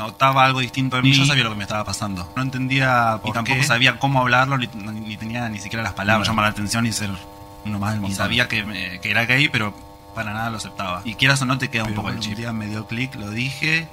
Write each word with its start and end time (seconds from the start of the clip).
notaba 0.00 0.44
algo 0.44 0.60
distinto 0.60 0.96
en 0.96 1.04
mí. 1.04 1.12
Yo 1.12 1.26
sabía 1.26 1.44
lo 1.44 1.50
que 1.50 1.56
me 1.56 1.64
estaba 1.64 1.84
pasando. 1.84 2.28
No 2.34 2.42
entendía 2.42 3.18
por 3.22 3.30
y 3.30 3.32
tampoco 3.32 3.62
sabía 3.62 3.98
cómo 3.98 4.20
hablarlo, 4.20 4.56
ni, 4.58 5.16
tenía 5.16 5.48
ni 5.48 5.58
siquiera 5.58 5.82
las 5.82 5.92
palabras. 5.92 6.26
Llamar 6.26 6.44
la 6.46 6.50
atención 6.50 6.86
y 6.86 6.92
ser 6.92 7.10
uno 7.64 7.78
más 7.78 7.92
del 7.92 8.00
mundo. 8.00 8.14
Y 8.14 8.16
sabía 8.16 8.48
que, 8.48 8.98
que, 9.02 9.10
era 9.10 9.26
gay, 9.26 9.48
pero 9.48 9.74
para 10.14 10.32
nada 10.32 10.50
lo 10.50 10.56
aceptaba. 10.56 11.02
Y 11.04 11.14
quieras 11.14 11.42
o 11.42 11.44
no, 11.44 11.58
te 11.58 11.68
queda 11.68 11.84
un 11.84 11.94
poco 11.94 12.08
el 12.08 12.18
chip. 12.18 12.32
Un 12.32 12.38
día 12.38 12.52
me 12.52 12.66
dio 12.66 12.86
clic, 12.86 13.14
lo 13.16 13.30
dije 13.30 13.88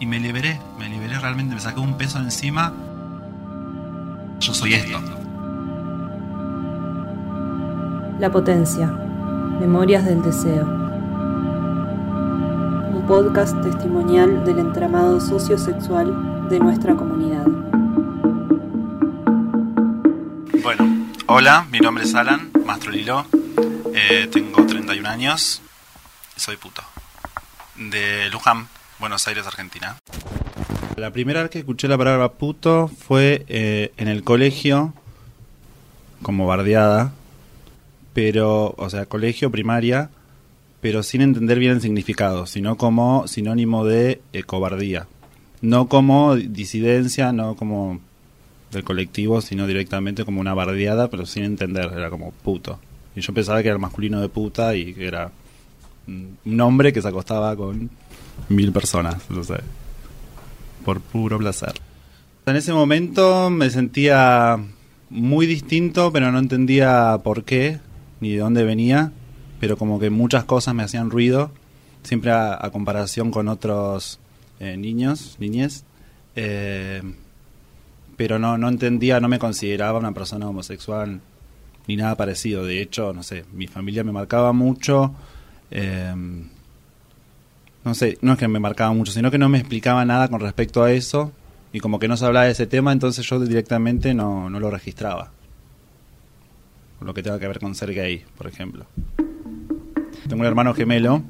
y 0.00 0.06
me 0.06 0.20
liberé. 0.20 0.60
Me 0.78 0.88
liberé 0.88 1.18
realmente, 1.18 1.54
me 1.54 1.60
saqué 1.60 1.80
un 1.80 1.96
peso 1.96 2.18
encima. 2.18 2.72
Yo 4.38 4.54
soy 4.54 4.74
esto. 4.74 5.00
La 8.20 8.30
potencia. 8.30 8.86
Memorias 9.60 10.04
del 10.04 10.22
deseo. 10.22 10.77
Podcast 13.08 13.58
testimonial 13.62 14.44
del 14.44 14.58
entramado 14.58 15.18
sociosexual 15.18 16.50
de 16.50 16.58
nuestra 16.58 16.94
comunidad. 16.94 17.46
Bueno, 20.62 21.06
hola, 21.24 21.66
mi 21.72 21.78
nombre 21.78 22.04
es 22.04 22.14
Alan 22.14 22.50
Mastrolilo. 22.66 23.24
Eh, 23.94 24.28
tengo 24.30 24.66
31 24.66 25.08
años. 25.08 25.62
Soy 26.36 26.58
puto. 26.58 26.82
De 27.76 28.28
Luján, 28.28 28.68
Buenos 28.98 29.26
Aires, 29.26 29.46
Argentina. 29.46 29.96
La 30.96 31.10
primera 31.10 31.40
vez 31.40 31.50
que 31.50 31.60
escuché 31.60 31.88
la 31.88 31.96
palabra 31.96 32.32
puto 32.32 32.88
fue 32.88 33.46
eh, 33.48 33.90
en 33.96 34.08
el 34.08 34.22
colegio, 34.22 34.92
como 36.20 36.46
bardeada, 36.46 37.12
pero, 38.12 38.74
o 38.76 38.90
sea, 38.90 39.06
colegio, 39.06 39.50
primaria, 39.50 40.10
pero 40.80 41.02
sin 41.02 41.20
entender 41.20 41.58
bien 41.58 41.72
el 41.72 41.80
significado, 41.80 42.46
sino 42.46 42.76
como 42.76 43.26
sinónimo 43.26 43.84
de 43.84 44.20
eh, 44.32 44.42
cobardía. 44.44 45.06
No 45.60 45.88
como 45.88 46.36
disidencia, 46.36 47.32
no 47.32 47.56
como 47.56 48.00
del 48.70 48.84
colectivo, 48.84 49.40
sino 49.40 49.66
directamente 49.66 50.24
como 50.24 50.40
una 50.40 50.54
bardeada, 50.54 51.08
pero 51.08 51.26
sin 51.26 51.44
entender, 51.44 51.90
era 51.96 52.10
como 52.10 52.30
puto. 52.30 52.78
Y 53.16 53.20
yo 53.20 53.34
pensaba 53.34 53.60
que 53.62 53.68
era 53.68 53.74
el 53.74 53.80
masculino 53.80 54.20
de 54.20 54.28
puta 54.28 54.76
y 54.76 54.94
que 54.94 55.06
era 55.06 55.32
un 56.06 56.60
hombre 56.60 56.92
que 56.92 57.02
se 57.02 57.08
acostaba 57.08 57.54
con 57.56 57.90
mil 58.48 58.72
personas, 58.72 59.28
no 59.30 59.42
sé, 59.44 59.56
por 60.84 61.00
puro 61.00 61.38
placer. 61.38 61.72
En 62.46 62.56
ese 62.56 62.72
momento 62.72 63.50
me 63.50 63.68
sentía 63.70 64.58
muy 65.10 65.46
distinto, 65.46 66.12
pero 66.12 66.32
no 66.32 66.38
entendía 66.38 67.20
por 67.22 67.44
qué 67.44 67.80
ni 68.20 68.32
de 68.32 68.38
dónde 68.38 68.64
venía, 68.64 69.12
pero 69.60 69.76
como 69.76 69.98
que 69.98 70.10
muchas 70.10 70.44
cosas 70.44 70.74
me 70.74 70.82
hacían 70.82 71.10
ruido, 71.10 71.50
siempre 72.02 72.32
a, 72.32 72.68
comparación 72.72 73.30
con 73.30 73.48
otros 73.48 74.18
eh, 74.60 74.76
niños, 74.76 75.36
niñez, 75.38 75.84
eh, 76.36 77.02
pero 78.16 78.38
no, 78.38 78.58
no 78.58 78.68
entendía, 78.68 79.20
no 79.20 79.28
me 79.28 79.38
consideraba 79.38 79.98
una 79.98 80.12
persona 80.12 80.48
homosexual 80.48 81.20
ni 81.86 81.96
nada 81.96 82.16
parecido. 82.16 82.64
De 82.64 82.82
hecho, 82.82 83.12
no 83.12 83.22
sé, 83.22 83.44
mi 83.52 83.66
familia 83.66 84.04
me 84.04 84.12
marcaba 84.12 84.52
mucho. 84.52 85.14
Eh, 85.70 86.14
no 87.84 87.94
sé, 87.94 88.18
no 88.20 88.32
es 88.32 88.38
que 88.38 88.48
me 88.48 88.58
marcaba 88.60 88.92
mucho, 88.92 89.12
sino 89.12 89.30
que 89.30 89.38
no 89.38 89.48
me 89.48 89.58
explicaba 89.58 90.04
nada 90.04 90.28
con 90.28 90.40
respecto 90.40 90.82
a 90.82 90.92
eso 90.92 91.32
y 91.72 91.80
como 91.80 91.98
que 91.98 92.08
no 92.08 92.16
se 92.16 92.24
hablaba 92.24 92.46
de 92.46 92.52
ese 92.52 92.66
tema, 92.66 92.92
entonces 92.92 93.26
yo 93.26 93.40
directamente 93.40 94.14
no, 94.14 94.50
no 94.50 94.60
lo 94.60 94.70
registraba. 94.70 95.30
Lo 97.00 97.14
que 97.14 97.22
tenga 97.22 97.38
que 97.38 97.46
ver 97.46 97.60
con 97.60 97.74
ser 97.74 97.94
gay, 97.94 98.24
por 98.36 98.46
ejemplo. 98.46 98.86
Tengo 100.28 100.42
un 100.42 100.46
hermano 100.46 100.74
gemelo, 100.74 101.22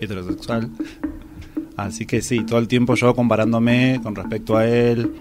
heterosexual, 0.00 0.70
así 1.76 2.04
que 2.04 2.20
sí, 2.20 2.44
todo 2.44 2.58
el 2.58 2.66
tiempo 2.66 2.96
yo 2.96 3.14
comparándome 3.14 4.00
con 4.02 4.16
respecto 4.16 4.56
a 4.56 4.66
él 4.66 5.12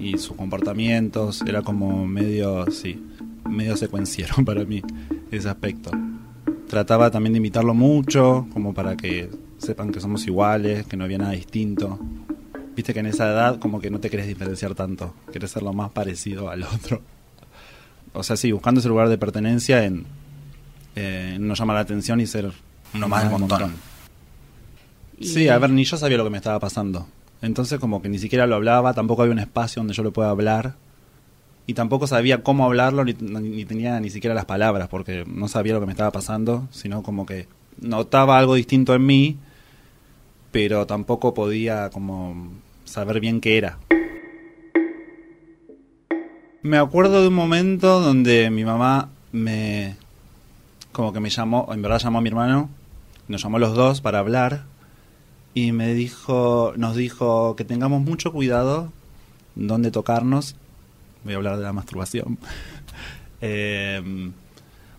y 0.00 0.18
sus 0.18 0.36
comportamientos, 0.36 1.42
era 1.46 1.62
como 1.62 2.06
medio, 2.06 2.68
sí, 2.72 3.00
medio 3.48 3.76
secuenciero 3.76 4.34
para 4.44 4.64
mí 4.64 4.82
ese 5.30 5.48
aspecto. 5.48 5.92
Trataba 6.68 7.10
también 7.10 7.34
de 7.34 7.38
imitarlo 7.38 7.72
mucho, 7.72 8.48
como 8.52 8.74
para 8.74 8.96
que 8.96 9.30
sepan 9.58 9.92
que 9.92 10.00
somos 10.00 10.26
iguales, 10.26 10.86
que 10.86 10.96
no 10.96 11.04
había 11.04 11.18
nada 11.18 11.32
distinto. 11.32 12.00
Viste 12.74 12.92
que 12.92 13.00
en 13.00 13.06
esa 13.06 13.28
edad 13.28 13.58
como 13.60 13.80
que 13.80 13.90
no 13.90 14.00
te 14.00 14.10
querés 14.10 14.26
diferenciar 14.26 14.74
tanto, 14.74 15.14
querés 15.32 15.52
ser 15.52 15.62
lo 15.62 15.72
más 15.72 15.90
parecido 15.92 16.50
al 16.50 16.64
otro. 16.64 17.00
O 18.12 18.24
sea, 18.24 18.36
sí, 18.36 18.50
buscando 18.50 18.80
ese 18.80 18.88
lugar 18.88 19.08
de 19.08 19.18
pertenencia 19.18 19.84
en 19.84 20.04
eh, 20.98 21.36
no 21.40 21.54
llamar 21.54 21.76
la 21.76 21.80
atención 21.82 22.20
y 22.20 22.26
ser 22.26 22.50
uno 22.94 23.08
más 23.08 23.22
del 23.22 23.38
montón. 23.38 23.74
Sí, 25.20 25.48
a 25.48 25.58
ver, 25.58 25.70
ni 25.70 25.84
yo 25.84 25.96
sabía 25.96 26.16
lo 26.16 26.24
que 26.24 26.30
me 26.30 26.38
estaba 26.38 26.58
pasando. 26.60 27.06
Entonces 27.42 27.78
como 27.78 28.02
que 28.02 28.08
ni 28.08 28.18
siquiera 28.18 28.46
lo 28.46 28.56
hablaba, 28.56 28.94
tampoco 28.94 29.22
había 29.22 29.32
un 29.32 29.38
espacio 29.38 29.80
donde 29.80 29.94
yo 29.94 30.02
lo 30.02 30.12
pueda 30.12 30.30
hablar. 30.30 30.74
Y 31.66 31.74
tampoco 31.74 32.06
sabía 32.06 32.42
cómo 32.42 32.64
hablarlo, 32.64 33.04
ni, 33.04 33.12
ni 33.12 33.64
tenía 33.64 34.00
ni 34.00 34.10
siquiera 34.10 34.34
las 34.34 34.46
palabras, 34.46 34.88
porque 34.88 35.24
no 35.26 35.48
sabía 35.48 35.74
lo 35.74 35.80
que 35.80 35.86
me 35.86 35.92
estaba 35.92 36.10
pasando, 36.10 36.66
sino 36.70 37.02
como 37.02 37.26
que 37.26 37.46
notaba 37.80 38.38
algo 38.38 38.54
distinto 38.54 38.94
en 38.94 39.04
mí 39.06 39.38
pero 40.50 40.86
tampoco 40.86 41.34
podía 41.34 41.90
como 41.90 42.52
saber 42.84 43.20
bien 43.20 43.40
qué 43.40 43.58
era. 43.58 43.78
Me 46.62 46.78
acuerdo 46.78 47.22
de 47.22 47.28
un 47.28 47.34
momento 47.34 48.00
donde 48.00 48.50
mi 48.50 48.64
mamá 48.64 49.10
me 49.32 49.96
como 50.98 51.12
que 51.12 51.20
me 51.20 51.30
llamó, 51.30 51.68
en 51.70 51.80
verdad 51.80 52.00
llamó 52.00 52.18
a 52.18 52.20
mi 52.20 52.28
hermano, 52.28 52.68
nos 53.28 53.40
llamó 53.40 53.60
los 53.60 53.76
dos 53.76 54.00
para 54.00 54.18
hablar 54.18 54.64
y 55.54 55.70
me 55.70 55.94
dijo, 55.94 56.72
nos 56.76 56.96
dijo 56.96 57.54
que 57.54 57.64
tengamos 57.64 58.02
mucho 58.02 58.32
cuidado 58.32 58.92
donde 59.54 59.92
tocarnos. 59.92 60.56
Voy 61.22 61.34
a 61.34 61.36
hablar 61.36 61.56
de 61.56 61.62
la 61.62 61.72
masturbación. 61.72 62.36
eh, 63.40 64.32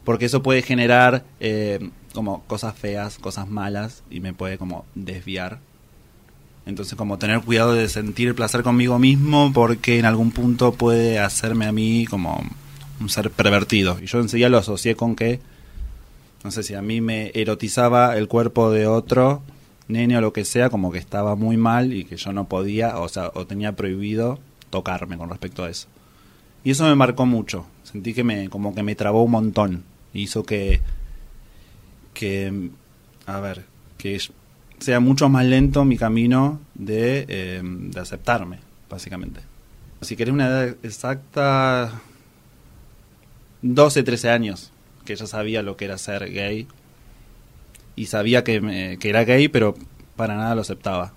porque 0.05 0.27
eso 0.27 0.41
puede 0.41 0.61
generar 0.61 1.25
eh, 1.41 1.89
como 2.13 2.43
cosas 2.43 2.77
feas, 2.77 3.19
cosas 3.19 3.49
malas 3.49 4.01
y 4.09 4.21
me 4.21 4.31
puede 4.31 4.57
como 4.57 4.85
desviar. 4.95 5.59
Entonces 6.65 6.95
como 6.95 7.17
tener 7.17 7.41
cuidado 7.41 7.73
de 7.73 7.89
sentir 7.89 8.29
el 8.29 8.35
placer 8.35 8.63
conmigo 8.63 8.99
mismo 8.99 9.51
porque 9.51 9.99
en 9.99 10.05
algún 10.05 10.31
punto 10.31 10.71
puede 10.71 11.19
hacerme 11.19 11.65
a 11.65 11.73
mí 11.73 12.07
como 12.09 12.41
un 13.01 13.09
ser 13.09 13.31
pervertido. 13.31 13.99
Y 14.01 14.05
yo 14.05 14.21
enseguida 14.21 14.47
lo 14.47 14.59
asocié 14.59 14.95
con 14.95 15.17
que, 15.17 15.41
no 16.43 16.51
sé 16.51 16.63
si 16.63 16.73
a 16.73 16.81
mí 16.81 17.01
me 17.01 17.31
erotizaba 17.33 18.17
el 18.17 18.27
cuerpo 18.27 18.71
de 18.71 18.87
otro 18.87 19.41
nene 19.87 20.17
o 20.17 20.21
lo 20.21 20.33
que 20.33 20.45
sea, 20.45 20.69
como 20.69 20.91
que 20.91 20.99
estaba 20.99 21.35
muy 21.35 21.57
mal 21.57 21.93
y 21.93 22.05
que 22.05 22.15
yo 22.15 22.31
no 22.31 22.47
podía, 22.47 22.99
o 22.99 23.09
sea, 23.09 23.31
o 23.33 23.47
tenía 23.47 23.75
prohibido 23.75 24.39
tocarme 24.69 25.17
con 25.17 25.29
respecto 25.29 25.63
a 25.63 25.69
eso. 25.69 25.87
Y 26.63 26.71
eso 26.71 26.85
me 26.85 26.95
marcó 26.95 27.25
mucho. 27.25 27.65
Sentí 27.83 28.13
que 28.13 28.23
me, 28.23 28.49
como 28.49 28.75
que 28.75 28.83
me 28.83 28.95
trabó 28.95 29.23
un 29.23 29.31
montón. 29.31 29.83
Hizo 30.13 30.43
que 30.43 30.81
que, 32.19 32.69
a 33.27 33.39
ver, 33.39 33.63
que 33.97 34.19
sea 34.79 34.99
mucho 34.99 35.29
más 35.29 35.45
lento 35.45 35.85
mi 35.85 35.97
camino 35.97 36.59
de, 36.75 37.25
eh, 37.29 37.61
de 37.63 37.99
aceptarme, 37.99 38.59
básicamente. 38.89 39.39
Si 40.01 40.17
querés 40.17 40.33
una 40.33 40.47
edad 40.47 40.75
exacta, 40.83 42.01
12, 43.61 44.03
13 44.03 44.29
años, 44.29 44.71
que 45.09 45.15
ya 45.15 45.27
sabía 45.27 45.61
lo 45.61 45.75
que 45.75 45.85
era 45.85 45.97
ser 45.97 46.31
gay. 46.31 46.67
Y 47.95 48.05
sabía 48.05 48.43
que, 48.43 48.97
que 48.99 49.09
era 49.09 49.25
gay, 49.25 49.47
pero 49.49 49.75
para 50.15 50.35
nada 50.35 50.55
lo 50.55 50.61
aceptaba. 50.61 51.13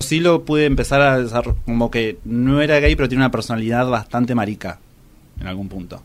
Sí 0.00 0.20
lo 0.20 0.44
pude 0.44 0.64
empezar 0.64 1.00
a 1.02 1.18
desarrollar, 1.18 1.60
como 1.64 1.90
que 1.90 2.18
no 2.24 2.62
era 2.62 2.78
gay, 2.78 2.94
pero 2.96 3.08
tiene 3.08 3.24
una 3.24 3.30
personalidad 3.30 3.88
bastante 3.88 4.34
marica, 4.34 4.78
en 5.40 5.48
algún 5.48 5.68
punto 5.68 6.02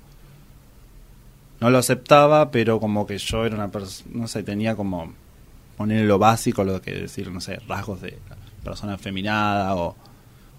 no 1.64 1.70
lo 1.70 1.78
aceptaba, 1.78 2.52
pero 2.52 2.82
como 2.82 3.08
que 3.08 3.18
yo 3.18 3.46
era 3.46 3.56
una 3.56 3.72
persona, 3.72 4.10
no 4.14 4.28
sé, 4.28 4.44
tenía 4.44 4.76
como 4.76 5.14
poner 5.78 6.04
lo 6.04 6.20
básico, 6.20 6.66
lo 6.66 6.82
que 6.82 6.92
decir, 6.92 7.32
no 7.32 7.40
sé, 7.40 7.58
rasgos 7.70 8.02
de 8.02 8.20
persona 8.66 8.96
afeminada 8.96 9.74
o 9.78 9.96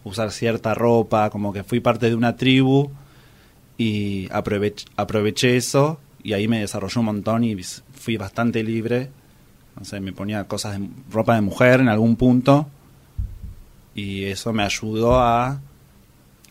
usar 0.03 0.31
cierta 0.31 0.73
ropa, 0.73 1.29
como 1.29 1.53
que 1.53 1.63
fui 1.63 1.81
parte 1.81 2.09
de 2.09 2.15
una 2.15 2.37
tribu 2.37 2.91
y 3.77 4.29
aproveché, 4.33 4.87
aproveché 4.97 5.59
eso 5.59 6.01
y 6.25 6.33
ahí 6.33 6.49
me 6.49 6.59
desarrolló 6.59 7.01
un 7.01 7.07
montón 7.07 7.45
y 7.45 7.57
fui 7.63 8.17
bastante 8.17 8.65
libre. 8.65 9.11
No 9.79 9.85
sé, 9.85 10.01
me 10.01 10.13
ponía 10.13 10.45
cosas 10.45 10.81
de 10.81 10.89
ropa 11.13 11.37
de 11.37 11.43
mujer 11.43 11.81
en 11.81 11.89
algún 11.89 12.17
punto 12.17 12.69
y 13.95 14.25
eso 14.25 14.53
me 14.53 14.65
ayudó 14.65 15.21
a 15.21 15.61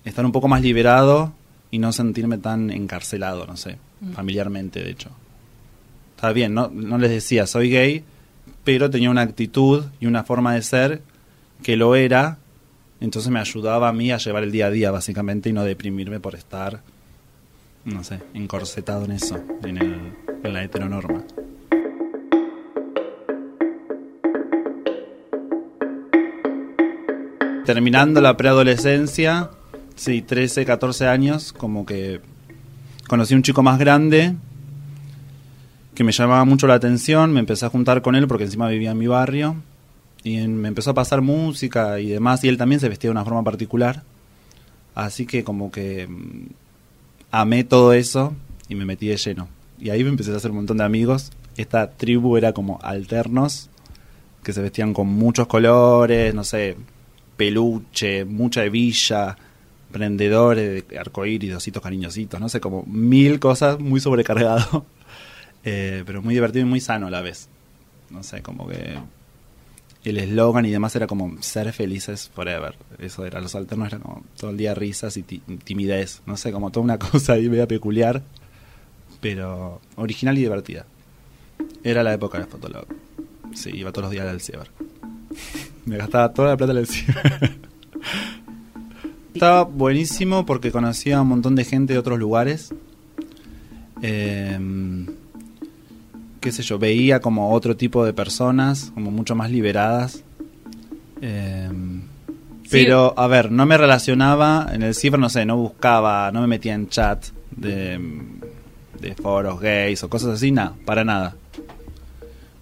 estar 0.05 0.25
un 0.25 0.31
poco 0.31 0.47
más 0.47 0.61
liberado 0.61 1.33
y 1.71 1.79
no 1.79 1.91
sentirme 1.91 2.37
tan 2.37 2.69
encarcelado, 2.69 3.45
no 3.45 3.57
sé. 3.57 3.77
Mm. 4.03 4.11
familiarmente, 4.13 4.83
de 4.83 4.91
hecho. 4.91 5.09
Está 6.15 6.31
bien, 6.31 6.53
no, 6.53 6.69
no 6.73 6.97
les 6.97 7.11
decía 7.11 7.47
soy 7.47 7.69
gay, 7.69 8.03
pero 8.63 8.89
tenía 8.89 9.09
una 9.09 9.21
actitud 9.21 9.85
y 9.99 10.05
una 10.05 10.23
forma 10.23 10.53
de 10.53 10.61
ser 10.61 11.01
que 11.63 11.75
lo 11.77 11.95
era, 11.95 12.37
entonces 12.99 13.31
me 13.31 13.39
ayudaba 13.39 13.89
a 13.89 13.93
mí 13.93 14.11
a 14.11 14.17
llevar 14.17 14.43
el 14.43 14.51
día 14.51 14.67
a 14.67 14.71
día, 14.71 14.91
básicamente, 14.91 15.49
y 15.49 15.53
no 15.53 15.63
deprimirme 15.63 16.19
por 16.19 16.35
estar, 16.35 16.81
no 17.85 18.03
sé, 18.03 18.19
encorsetado 18.33 19.05
en 19.05 19.11
eso, 19.11 19.39
en, 19.63 19.77
el, 19.77 20.13
en 20.43 20.53
la 20.53 20.63
heteronorma. 20.63 21.23
Terminando 27.65 28.19
la 28.19 28.35
preadolescencia, 28.35 29.49
sí, 29.95 30.21
13, 30.21 30.65
14 30.65 31.07
años, 31.07 31.53
como 31.53 31.85
que 31.85 32.19
conocí 33.07 33.33
a 33.33 33.37
un 33.37 33.43
chico 33.43 33.63
más 33.63 33.79
grande 33.79 34.35
que 35.95 36.03
me 36.03 36.11
llamaba 36.11 36.43
mucho 36.45 36.67
la 36.67 36.73
atención, 36.73 37.31
me 37.31 37.39
empecé 37.39 37.65
a 37.65 37.69
juntar 37.69 38.01
con 38.01 38.15
él 38.15 38.27
porque 38.27 38.45
encima 38.45 38.67
vivía 38.67 38.91
en 38.91 38.97
mi 38.97 39.07
barrio 39.07 39.55
y 40.23 40.47
me 40.47 40.67
empezó 40.67 40.91
a 40.91 40.93
pasar 40.93 41.21
música 41.21 41.99
y 41.99 42.09
demás 42.09 42.43
y 42.43 42.49
él 42.49 42.57
también 42.57 42.79
se 42.79 42.89
vestía 42.89 43.09
de 43.09 43.11
una 43.11 43.23
forma 43.23 43.43
particular. 43.43 44.03
Así 44.95 45.25
que 45.25 45.43
como 45.43 45.71
que 45.71 46.07
mm, 46.07 46.62
amé 47.33 47.63
todo 47.63 47.93
eso 47.93 48.35
y 48.69 48.75
me 48.75 48.85
metí 48.85 49.07
de 49.07 49.17
lleno. 49.17 49.49
Y 49.79 49.89
ahí 49.89 50.03
me 50.03 50.11
empecé 50.11 50.31
a 50.31 50.37
hacer 50.37 50.51
un 50.51 50.57
montón 50.57 50.77
de 50.77 50.83
amigos. 50.83 51.31
Esta 51.57 51.89
tribu 51.89 52.37
era 52.37 52.53
como 52.53 52.79
alternos, 52.83 53.69
que 54.43 54.53
se 54.53 54.61
vestían 54.61 54.93
con 54.93 55.07
muchos 55.07 55.47
colores, 55.47 56.33
no 56.35 56.43
sé, 56.43 56.77
peluche, 57.35 58.23
mucha 58.23 58.63
hebilla, 58.63 59.35
prendedores 59.91 60.87
de 60.87 60.99
arcoíris, 60.99 61.55
ositos 61.55 61.81
cariñositos, 61.81 62.39
no 62.39 62.49
sé, 62.49 62.59
como 62.59 62.83
mil 62.83 63.39
cosas, 63.39 63.79
muy 63.79 63.99
sobrecargado, 63.99 64.85
eh, 65.63 66.03
pero 66.05 66.21
muy 66.21 66.35
divertido 66.35 66.65
y 66.67 66.69
muy 66.69 66.81
sano 66.81 67.07
a 67.07 67.11
la 67.11 67.21
vez. 67.21 67.49
No 68.11 68.21
sé, 68.21 68.43
como 68.43 68.67
que 68.67 68.95
el 70.03 70.17
eslogan 70.17 70.65
y 70.65 70.71
demás 70.71 70.95
era 70.95 71.07
como 71.07 71.41
ser 71.41 71.71
felices 71.71 72.29
forever. 72.33 72.75
Eso 72.99 73.25
era, 73.25 73.39
los 73.39 73.55
alternos 73.55 73.87
eran 73.87 74.01
como 74.01 74.23
todo 74.37 74.51
el 74.51 74.57
día 74.57 74.73
risas 74.73 75.17
y 75.17 75.23
timidez, 75.23 76.21
no 76.25 76.37
sé, 76.37 76.51
como 76.51 76.71
toda 76.71 76.83
una 76.83 76.99
cosa 77.11 77.33
ahí 77.33 77.49
media 77.49 77.67
peculiar, 77.67 78.21
pero 79.21 79.81
original 79.95 80.37
y 80.37 80.41
divertida. 80.41 80.85
Era 81.83 82.03
la 82.03 82.13
época 82.13 82.39
de 82.39 82.45
Fotolog. 82.45 82.85
Sí, 83.53 83.71
iba 83.73 83.91
todos 83.91 84.05
los 84.05 84.11
días 84.11 84.27
al 84.27 84.41
ciber. 84.41 84.69
Me 85.85 85.97
gastaba 85.97 86.33
toda 86.33 86.49
la 86.49 86.57
plata 86.57 86.73
en 86.73 86.79
el 86.79 86.87
ciber. 86.87 87.57
Estaba 89.33 89.63
buenísimo 89.63 90.45
porque 90.45 90.71
conocía 90.71 91.17
a 91.17 91.21
un 91.21 91.29
montón 91.29 91.55
de 91.55 91.65
gente 91.65 91.93
de 91.93 91.99
otros 91.99 92.19
lugares. 92.19 92.73
Em, 94.01 95.07
qué 96.43 96.51
sé 96.51 96.61
yo, 96.61 96.77
veía 96.77 97.21
como 97.21 97.53
otro 97.53 97.77
tipo 97.77 98.03
de 98.05 98.11
personas, 98.11 98.91
como 98.93 99.11
mucho 99.11 99.33
más 99.33 99.49
liberadas. 99.49 100.23
Em, 101.21 102.01
pero, 102.69 103.13
a 103.17 103.27
ver, 103.27 103.49
no 103.49 103.65
me 103.65 103.77
relacionaba 103.77 104.67
en 104.73 104.83
el 104.83 104.93
ciber, 104.93 105.19
no 105.19 105.29
sé, 105.29 105.45
no 105.45 105.55
buscaba, 105.55 106.31
no 106.33 106.41
me 106.41 106.47
metía 106.47 106.73
en 106.73 106.89
chat 106.89 107.27
de, 107.49 107.97
de 108.99 109.15
foros 109.15 109.61
gays 109.61 110.03
o 110.03 110.09
cosas 110.09 110.31
así, 110.31 110.51
nada, 110.51 110.73
para 110.85 111.05
nada. 111.05 111.35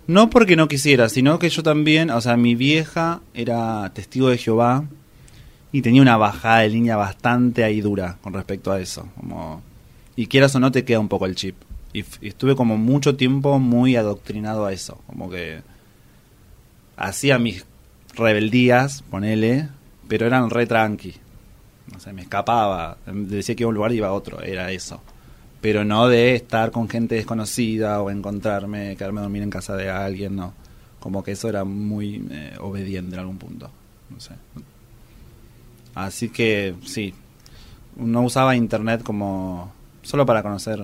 No 0.06 0.30
porque 0.30 0.56
no 0.56 0.68
quisiera, 0.68 1.10
sino 1.10 1.39
que 1.39 1.50
yo 1.50 1.63
también, 1.63 2.12
o 2.12 2.22
sea, 2.22 2.38
mi 2.38 2.54
vieja 2.54 3.22
era 3.34 3.92
testigo 3.95 4.30
de 4.30 4.38
Jehová 4.38 4.86
y 5.72 5.81
tenía 5.81 6.04
una 6.04 6.18
bajada 6.18 6.60
de 6.60 6.69
línea 6.69 6.98
bastante 6.98 7.63
ahí 7.63 7.81
dura 7.81 8.18
con 8.22 8.34
respecto 8.34 8.72
a 8.72 8.80
eso. 8.80 9.07
Como, 9.16 9.63
y 10.16 10.27
quieras 10.27 10.54
o 10.54 10.60
no, 10.60 10.72
te 10.72 10.86
queda 10.86 11.00
un 11.00 11.07
poco 11.07 11.25
el 11.25 11.34
chip. 11.34 11.56
Y, 11.94 12.06
estuve 12.22 12.56
como 12.56 12.78
mucho 12.78 13.16
tiempo 13.16 13.60
muy 13.60 13.96
adoctrinado 13.96 14.66
a 14.66 14.74
eso. 14.74 15.02
Como 15.08 15.30
que 15.30 15.62
hacía 16.96 17.40
mis 17.40 17.66
rebeldías, 18.16 19.04
ponele, 19.04 19.70
pero 20.08 20.28
eran 20.28 20.50
re 20.50 20.66
tranqui. 20.66 21.16
No 21.92 22.00
sé, 22.00 22.14
me 22.14 22.22
escapaba. 22.22 22.98
Decía 23.06 23.56
que 23.56 23.64
iba 23.64 23.68
a 23.68 23.70
un 23.70 23.76
lugar 23.76 23.92
y 23.92 23.98
iba 23.98 24.08
a 24.08 24.14
otro, 24.14 24.42
era 24.42 24.72
eso 24.72 25.02
pero 25.62 25.86
no 25.86 26.08
de 26.08 26.36
estar 26.36 26.72
con 26.72 26.90
gente 26.90 27.16
desconocida 27.16 28.02
o 28.02 28.10
encontrarme, 28.10 28.96
quedarme 28.98 29.20
a 29.20 29.24
dormir 29.24 29.44
en 29.44 29.52
casa 29.52 29.76
de 29.76 29.90
alguien, 29.90 30.36
no. 30.36 30.54
Como 31.00 31.24
que 31.24 31.32
eso 31.32 31.48
era 31.48 31.64
muy 31.64 32.28
eh, 32.32 32.56
obediente 32.60 33.14
en 33.16 33.20
algún 33.20 33.38
punto. 33.38 33.70
No 34.10 34.20
sé. 34.20 34.34
Así 35.94 36.30
que 36.30 36.76
sí, 36.84 37.14
no 37.96 38.24
usaba 38.24 38.56
internet 38.56 39.04
como 39.04 39.72
solo 40.02 40.26
para 40.26 40.42
conocer 40.42 40.84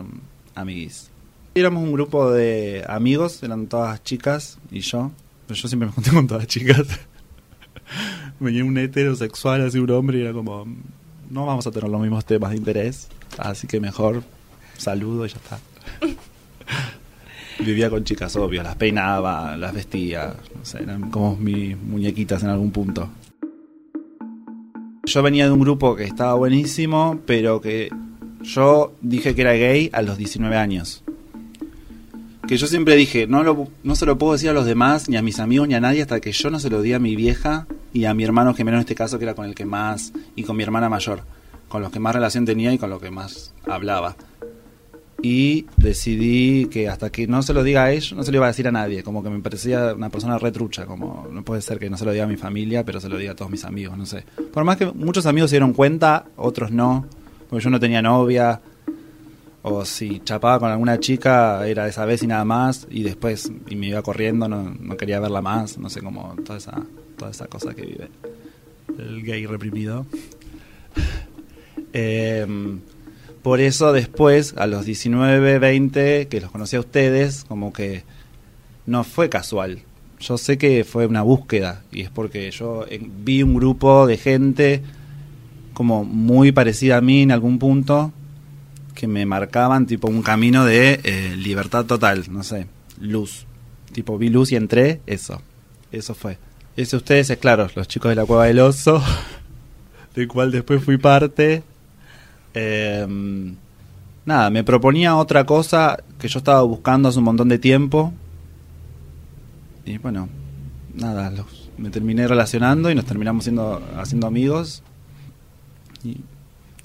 amiguis. 0.58 1.10
Éramos 1.56 1.84
un 1.84 1.94
grupo 1.94 2.32
de 2.32 2.84
amigos, 2.88 3.42
eran 3.44 3.68
todas 3.68 4.04
chicas 4.04 4.58
y 4.72 4.82
yo, 4.82 5.12
pero 5.48 5.60
yo 5.60 5.68
siempre 5.68 5.88
me 5.88 5.94
junté 5.94 6.12
con 6.12 6.28
todas 6.28 6.48
chicas. 6.48 6.88
Venía 8.40 8.64
un 8.64 8.78
heterosexual, 8.78 9.66
así 9.66 9.80
un 9.80 9.90
hombre, 9.92 10.20
y 10.20 10.22
era 10.22 10.34
como, 10.34 10.66
no 11.30 11.46
vamos 11.46 11.66
a 11.66 11.72
tener 11.72 11.90
los 11.90 12.02
mismos 12.02 12.26
temas 12.26 12.52
de 12.52 12.58
interés, 12.58 13.08
así 13.38 13.66
que 13.66 13.80
mejor 13.80 14.24
saludo 14.78 15.26
y 15.26 15.30
ya 15.30 15.38
está. 15.38 15.60
Vivía 17.64 17.90
con 17.90 18.04
chicas, 18.04 18.36
obvio, 18.36 18.62
las 18.62 18.76
peinaba, 18.76 19.58
las 19.58 19.74
vestía, 19.74 20.36
no 20.56 20.64
sé, 20.64 20.84
eran 20.84 21.10
como 21.10 21.36
mis 21.38 21.76
muñequitas 21.76 22.44
en 22.44 22.50
algún 22.50 22.72
punto. 22.72 23.10
Yo 25.06 25.24
venía 25.24 25.46
de 25.46 25.52
un 25.52 25.62
grupo 25.62 25.96
que 25.96 26.04
estaba 26.04 26.36
buenísimo, 26.36 27.20
pero 27.26 27.62
que 27.62 27.90
yo 28.42 28.94
dije 29.02 29.36
que 29.36 29.42
era 29.42 29.54
gay 29.54 29.90
a 29.94 30.02
los 30.02 30.18
19 30.18 30.56
años. 30.56 31.04
Que 32.48 32.58
yo 32.58 32.68
siempre 32.68 32.96
dije, 32.96 33.28
no, 33.28 33.70
no 33.84 33.96
se 33.96 34.06
lo 34.06 34.18
puedo 34.18 34.34
decir 34.34 34.50
a 34.50 34.54
los 34.54 34.66
demás, 34.66 35.10
ni 35.10 35.18
a 35.18 35.22
mis 35.22 35.40
amigos, 35.40 35.68
ni 35.68 35.74
a 35.74 35.82
nadie, 35.82 36.02
hasta 36.02 36.22
que 36.22 36.32
yo 36.32 36.50
no 36.50 36.60
se 36.60 36.70
lo 36.70 36.82
di 36.82 36.94
a 36.94 37.00
mi 37.00 37.16
vieja 37.16 37.68
y 37.92 38.06
a 38.06 38.14
mi 38.14 38.24
hermano 38.24 38.54
gemelo 38.54 38.78
en 38.78 38.82
este 38.82 38.96
caso, 38.96 39.20
que 39.20 39.26
era 39.26 39.34
con 39.34 39.46
el 39.46 39.54
que 39.54 39.66
más, 39.66 40.14
y 40.36 40.44
con 40.44 40.56
mi 40.56 40.64
hermana 40.64 40.88
mayor, 40.88 41.24
con 41.68 41.82
los 41.82 41.92
que 41.92 42.00
más 42.00 42.16
relación 42.16 42.46
tenía 42.46 42.72
y 42.72 42.78
con 42.78 42.90
los 42.90 43.02
que 43.02 43.12
más 43.12 43.54
hablaba 43.66 44.16
y 45.22 45.66
decidí 45.78 46.68
que 46.68 46.90
hasta 46.90 47.10
que 47.10 47.28
no 47.28 47.42
se 47.42 47.54
lo 47.54 47.64
diga 47.64 47.86
a 47.86 47.92
ellos, 47.92 48.14
no 48.14 48.24
se 48.24 48.32
lo 48.32 48.38
iba 48.38 48.46
a 48.46 48.50
decir 48.50 48.68
a 48.68 48.72
nadie, 48.72 49.04
como 49.04 49.24
que 49.24 49.30
me 49.30 49.40
parecía 49.40 49.94
una 49.94 50.10
persona 50.10 50.38
retrucha, 50.38 50.86
como 50.86 51.28
no 51.32 51.44
puede 51.44 51.62
ser 51.62 51.80
que 51.80 51.90
no 51.90 51.98
se 51.98 52.06
lo 52.06 52.12
diga 52.12 52.26
a 52.26 52.28
mi 52.28 52.38
familia, 52.38 52.86
pero 52.86 53.00
se 53.00 53.10
lo 53.10 53.18
diga 53.18 53.32
a 53.32 53.36
todos 53.36 53.50
mis 53.50 53.66
amigos, 53.66 53.98
no 53.98 54.06
sé. 54.06 54.24
Por 54.54 54.64
más 54.64 54.78
que 54.78 54.86
muchos 54.86 55.26
amigos 55.26 55.50
se 55.50 55.56
dieron 55.56 55.74
cuenta, 55.74 56.26
otros 56.36 56.72
no, 56.72 57.06
porque 57.50 57.64
yo 57.64 57.70
no 57.70 57.80
tenía 57.80 58.02
novia, 58.02 58.62
o 59.62 59.86
si 59.86 60.22
chapaba 60.22 60.60
con 60.60 60.72
alguna 60.72 61.00
chica 61.00 61.68
era 61.68 61.88
esa 61.88 62.06
vez 62.06 62.24
y 62.24 62.28
nada 62.28 62.46
más, 62.46 62.88
y 62.90 63.04
después 63.04 63.52
y 63.68 63.76
me 63.76 63.88
iba 63.88 64.02
corriendo, 64.02 64.48
no, 64.48 64.76
no 64.80 64.98
quería 64.98 65.20
verla 65.20 65.42
más, 65.42 65.78
no 65.78 65.90
sé, 65.90 66.02
como 66.02 66.36
toda 66.46 66.58
esa, 66.58 66.84
toda 67.18 67.32
esa 67.32 67.48
cosa 67.48 67.74
que 67.74 67.82
vive 67.86 68.10
el 68.98 69.24
gay 69.24 69.46
reprimido. 69.46 70.06
eh, 71.94 72.48
por 73.44 73.62
eso 73.62 73.94
después, 73.94 74.56
a 74.58 74.68
los 74.68 74.86
19, 74.86 75.60
20, 75.60 76.28
que 76.28 76.42
los 76.42 76.52
conocí 76.52 76.76
a 76.76 76.82
ustedes, 76.82 77.46
como 77.46 77.72
que 77.72 78.04
no 78.86 79.04
fue 79.04 79.30
casual. 79.30 79.80
Yo 80.20 80.38
sé 80.38 80.58
que 80.58 80.84
fue 80.84 81.06
una 81.06 81.22
búsqueda 81.22 81.84
y 81.92 82.02
es 82.02 82.10
porque 82.10 82.50
yo 82.52 82.86
vi 83.24 83.44
un 83.44 83.54
grupo 83.54 84.08
de 84.08 84.18
gente 84.18 84.82
como 85.78 86.04
muy 86.04 86.52
parecida 86.52 86.98
a 86.98 87.02
mí 87.02 87.22
en 87.22 87.32
algún 87.32 87.60
punto 87.60 88.12
que 88.96 89.06
me 89.06 89.28
marcaban 89.28 89.86
tipo 89.86 90.08
un 90.08 90.24
camino 90.24 90.66
de 90.66 91.00
eh, 91.04 91.36
libertad 91.38 91.86
total, 91.86 92.26
no 92.32 92.42
sé, 92.42 92.66
luz. 93.00 93.46
Tipo 93.92 94.18
vi 94.18 94.30
luz 94.30 94.52
y 94.52 94.56
entré, 94.56 95.02
eso. 95.06 95.40
Eso 95.92 96.16
fue. 96.16 96.40
Ese 96.76 96.98
ustedes 96.98 97.30
es 97.30 97.38
claro, 97.38 97.68
los 97.76 97.88
chicos 97.88 98.10
de 98.10 98.16
la 98.16 98.26
cueva 98.26 98.46
del 98.46 98.60
oso, 98.60 99.04
del 100.16 100.28
cual 100.28 100.52
después 100.52 100.84
fui 100.84 100.98
parte 100.98 101.64
Em, 102.60 103.56
nada, 104.26 104.50
me 104.50 104.64
proponía 104.64 105.16
otra 105.16 105.46
cosa 105.46 106.00
que 106.18 106.28
yo 106.28 106.40
estaba 106.40 106.64
buscando 106.64 107.10
hace 107.10 107.20
un 107.20 107.26
montón 107.26 107.50
de 107.50 107.60
tiempo. 107.60 108.14
Y 109.86 110.00
bueno, 110.00 110.28
nada, 110.96 111.32
me 111.78 111.92
terminé 111.92 112.28
relacionando 112.28 112.90
y 112.90 112.96
nos 112.96 113.06
terminamos 113.06 113.44
siendo, 113.44 113.80
haciendo 113.96 114.26
amigos. 114.26 114.82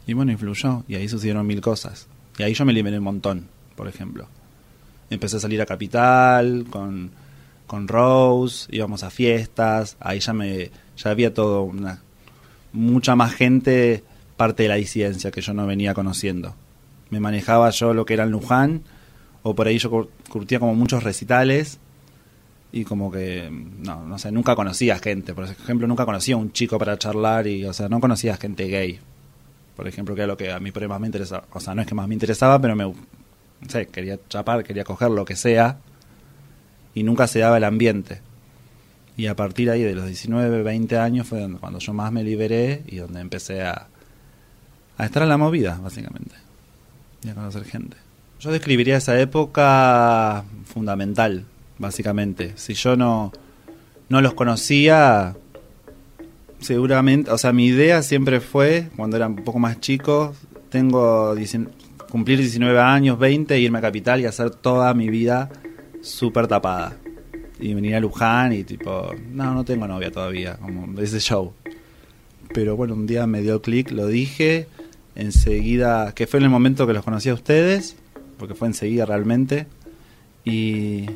Y, 0.06 0.12
bueno, 0.14 0.32
influyó. 0.32 0.84
Y 0.88 0.94
ahí 0.96 1.08
sucedieron 1.08 1.46
mil 1.46 1.60
cosas. 1.60 2.08
Y 2.38 2.42
ahí 2.42 2.54
yo 2.54 2.64
me 2.64 2.72
liberé 2.72 2.98
un 2.98 3.04
montón, 3.04 3.48
por 3.76 3.88
ejemplo. 3.88 4.26
Empecé 5.10 5.36
a 5.36 5.40
salir 5.40 5.60
a 5.60 5.66
Capital 5.66 6.66
con, 6.70 7.10
con 7.66 7.88
Rose, 7.88 8.66
íbamos 8.70 9.02
a 9.02 9.10
fiestas, 9.10 9.96
ahí 10.00 10.20
ya 10.20 10.32
me 10.32 10.70
ya 10.96 11.10
había 11.10 11.34
todo 11.34 11.62
una 11.62 12.02
mucha 12.72 13.16
más 13.16 13.34
gente 13.34 14.02
parte 14.36 14.64
de 14.64 14.68
la 14.70 14.76
disidencia 14.76 15.30
que 15.30 15.40
yo 15.40 15.52
no 15.54 15.66
venía 15.66 15.94
conociendo. 15.94 16.54
Me 17.10 17.20
manejaba 17.20 17.70
yo 17.70 17.92
lo 17.94 18.04
que 18.04 18.14
era 18.14 18.24
en 18.24 18.30
Luján, 18.30 18.82
o 19.42 19.54
por 19.54 19.66
ahí 19.66 19.78
yo 19.78 20.08
curtía 20.30 20.58
como 20.58 20.74
muchos 20.74 21.02
recitales, 21.02 21.78
y 22.72 22.84
como 22.84 23.12
que, 23.12 23.50
no, 23.50 24.06
no 24.06 24.18
sé, 24.18 24.32
nunca 24.32 24.56
conocía 24.56 24.98
gente. 24.98 25.34
Por 25.34 25.44
ejemplo, 25.44 25.86
nunca 25.86 26.06
conocía 26.06 26.36
a 26.36 26.38
un 26.38 26.52
chico 26.52 26.78
para 26.78 26.98
charlar, 26.98 27.46
y, 27.46 27.64
o 27.66 27.72
sea, 27.72 27.88
no 27.88 28.00
conocía 28.00 28.36
gente 28.36 28.66
gay. 28.66 28.98
Por 29.82 29.88
ejemplo, 29.88 30.14
que 30.14 30.20
era 30.20 30.28
lo 30.28 30.36
que 30.36 30.52
a 30.52 30.60
mí 30.60 30.70
por 30.70 30.86
más 30.86 31.00
me 31.00 31.08
interesaba. 31.08 31.42
O 31.50 31.58
sea, 31.58 31.74
no 31.74 31.82
es 31.82 31.88
que 31.88 31.94
más 31.96 32.06
me 32.06 32.14
interesaba, 32.14 32.60
pero 32.60 32.76
me, 32.76 32.84
no 32.84 32.94
sé, 33.66 33.86
quería 33.86 34.16
chapar, 34.28 34.62
quería 34.62 34.84
coger 34.84 35.10
lo 35.10 35.24
que 35.24 35.34
sea, 35.34 35.78
y 36.94 37.02
nunca 37.02 37.26
se 37.26 37.40
daba 37.40 37.56
el 37.56 37.64
ambiente. 37.64 38.20
Y 39.16 39.26
a 39.26 39.34
partir 39.34 39.70
ahí 39.70 39.82
de 39.82 39.96
los 39.96 40.06
19, 40.06 40.62
20 40.62 40.98
años 40.98 41.26
fue 41.26 41.50
cuando 41.58 41.80
yo 41.80 41.92
más 41.94 42.12
me 42.12 42.22
liberé 42.22 42.84
y 42.86 42.98
donde 42.98 43.20
empecé 43.20 43.62
a, 43.62 43.88
a 44.98 45.04
estar 45.04 45.24
en 45.24 45.30
la 45.30 45.36
movida, 45.36 45.80
básicamente, 45.82 46.36
y 47.24 47.30
a 47.30 47.34
conocer 47.34 47.64
gente. 47.64 47.96
Yo 48.38 48.52
describiría 48.52 48.98
esa 48.98 49.18
época 49.18 50.44
fundamental, 50.64 51.44
básicamente. 51.78 52.52
Si 52.54 52.74
yo 52.74 52.94
no, 52.94 53.32
no 54.08 54.20
los 54.20 54.34
conocía, 54.34 55.34
seguramente, 56.62 57.30
o 57.30 57.38
sea, 57.38 57.52
mi 57.52 57.66
idea 57.66 58.02
siempre 58.02 58.40
fue, 58.40 58.88
cuando 58.96 59.16
era 59.16 59.26
un 59.26 59.36
poco 59.36 59.58
más 59.58 59.80
chico, 59.80 60.34
tengo 60.70 61.34
cumplir 62.10 62.38
19 62.38 62.78
años, 62.78 63.18
20, 63.18 63.58
irme 63.58 63.78
a 63.78 63.80
Capital 63.80 64.20
y 64.20 64.26
hacer 64.26 64.50
toda 64.50 64.92
mi 64.94 65.08
vida 65.08 65.50
súper 66.02 66.46
tapada. 66.46 66.96
Y 67.58 67.74
venir 67.74 67.94
a 67.94 68.00
Luján 68.00 68.52
y 68.52 68.64
tipo, 68.64 69.14
no, 69.30 69.54
no 69.54 69.64
tengo 69.64 69.86
novia 69.86 70.10
todavía, 70.10 70.56
como 70.56 71.00
ese 71.00 71.20
show. 71.20 71.54
Pero 72.52 72.76
bueno, 72.76 72.94
un 72.94 73.06
día 73.06 73.26
me 73.26 73.40
dio 73.40 73.62
clic, 73.62 73.90
lo 73.90 74.08
dije, 74.08 74.66
enseguida, 75.14 76.12
que 76.14 76.26
fue 76.26 76.38
en 76.38 76.44
el 76.44 76.50
momento 76.50 76.86
que 76.86 76.92
los 76.92 77.04
conocí 77.04 77.28
a 77.28 77.34
ustedes, 77.34 77.96
porque 78.38 78.54
fue 78.54 78.68
enseguida 78.68 79.06
realmente, 79.06 79.66
y, 80.44 81.06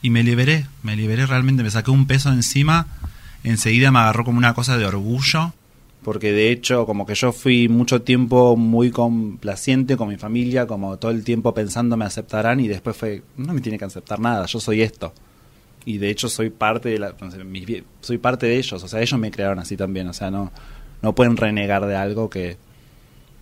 y 0.00 0.10
me 0.10 0.22
liberé, 0.22 0.66
me 0.82 0.96
liberé 0.96 1.26
realmente, 1.26 1.62
me 1.62 1.70
saqué 1.70 1.90
un 1.90 2.06
peso 2.06 2.32
encima, 2.32 2.86
enseguida 3.44 3.90
me 3.90 3.98
agarró 3.98 4.24
como 4.24 4.38
una 4.38 4.54
cosa 4.54 4.78
de 4.78 4.84
orgullo, 4.84 5.52
porque 6.02 6.32
de 6.32 6.50
hecho 6.50 6.84
como 6.86 7.06
que 7.06 7.14
yo 7.14 7.32
fui 7.32 7.68
mucho 7.68 8.02
tiempo 8.02 8.56
muy 8.56 8.90
complaciente 8.90 9.96
con 9.96 10.08
mi 10.08 10.16
familia, 10.16 10.66
como 10.66 10.96
todo 10.98 11.10
el 11.10 11.24
tiempo 11.24 11.54
pensando 11.54 11.96
me 11.96 12.04
aceptarán 12.04 12.60
y 12.60 12.68
después 12.68 12.96
fue, 12.96 13.22
no 13.36 13.52
me 13.54 13.60
tiene 13.60 13.78
que 13.78 13.84
aceptar 13.84 14.20
nada, 14.20 14.46
yo 14.46 14.60
soy 14.60 14.82
esto. 14.82 15.12
Y 15.84 15.98
de 15.98 16.10
hecho 16.10 16.28
soy 16.28 16.50
parte 16.50 16.90
de 16.90 16.98
la, 16.98 17.14
soy 18.00 18.18
parte 18.18 18.46
de 18.46 18.56
ellos, 18.56 18.82
o 18.82 18.88
sea, 18.88 19.00
ellos 19.00 19.18
me 19.18 19.30
crearon 19.30 19.58
así 19.58 19.76
también, 19.76 20.08
o 20.08 20.12
sea, 20.12 20.30
no, 20.30 20.52
no 21.02 21.14
pueden 21.14 21.36
renegar 21.36 21.86
de 21.86 21.96
algo 21.96 22.30
que, 22.30 22.56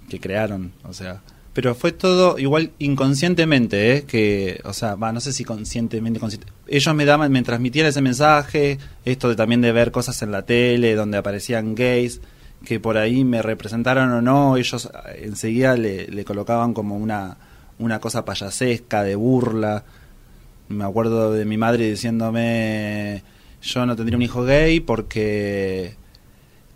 que 0.09 0.21
crearon, 0.21 0.73
o 0.85 0.93
sea, 0.93 1.21
pero 1.53 1.75
fue 1.75 1.93
todo 1.93 2.39
igual 2.39 2.73
inconscientemente, 2.79 3.97
¿eh? 3.97 4.03
que, 4.05 4.61
o 4.65 4.73
sea, 4.73 4.95
va, 4.95 5.13
no 5.13 5.21
sé 5.21 5.33
si 5.33 5.45
conscientemente, 5.45 6.21
ellos 6.69 6.95
me 6.95 7.05
daban, 7.05 7.33
me 7.33 7.43
transmitían 7.43 7.87
ese 7.87 8.01
mensaje, 8.01 8.79
esto 9.05 9.29
de 9.29 9.37
también 9.37 9.61
de 9.61 9.73
ver 9.73 9.91
cosas 9.91 10.23
en 10.23 10.31
la 10.31 10.43
tele 10.47 10.95
donde 10.95 11.19
aparecían 11.19 11.75
gays, 11.75 12.21
que 12.65 12.79
por 12.79 12.99
ahí 12.99 13.25
me 13.25 13.43
representaron 13.43 14.11
o 14.13 14.23
no, 14.23 14.57
ellos 14.57 14.91
eh, 15.07 15.23
enseguida 15.25 15.77
le, 15.77 16.07
le 16.07 16.25
colocaban 16.25 16.73
como 16.73 16.97
una, 16.97 17.37
una 17.79 17.99
cosa 18.01 18.25
payasesca, 18.25 19.03
de 19.03 19.17
burla. 19.17 19.85
Me 20.69 20.85
acuerdo 20.85 21.33
de 21.33 21.45
mi 21.45 21.57
madre 21.57 21.91
diciéndome, 21.91 23.25
yo 23.61 23.87
no 23.87 23.97
tendría 23.97 24.17
un 24.17 24.23
hijo 24.23 24.45
gay 24.45 24.79
porque 24.79 25.97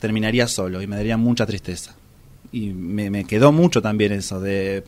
terminaría 0.00 0.48
solo 0.48 0.82
y 0.82 0.88
me 0.88 0.96
daría 0.96 1.16
mucha 1.16 1.46
tristeza 1.46 1.94
y 2.54 2.72
me, 2.72 3.24
quedó 3.24 3.50
mucho 3.50 3.82
también 3.82 4.12
eso 4.12 4.40
de 4.40 4.84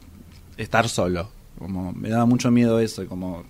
estar 0.56 0.88
solo. 0.88 1.28
Como 1.58 1.92
me 1.92 2.08
daba 2.08 2.24
mucho 2.24 2.52
miedo 2.52 2.78
eso 2.78 3.02
y 3.02 3.06
como 3.06 3.42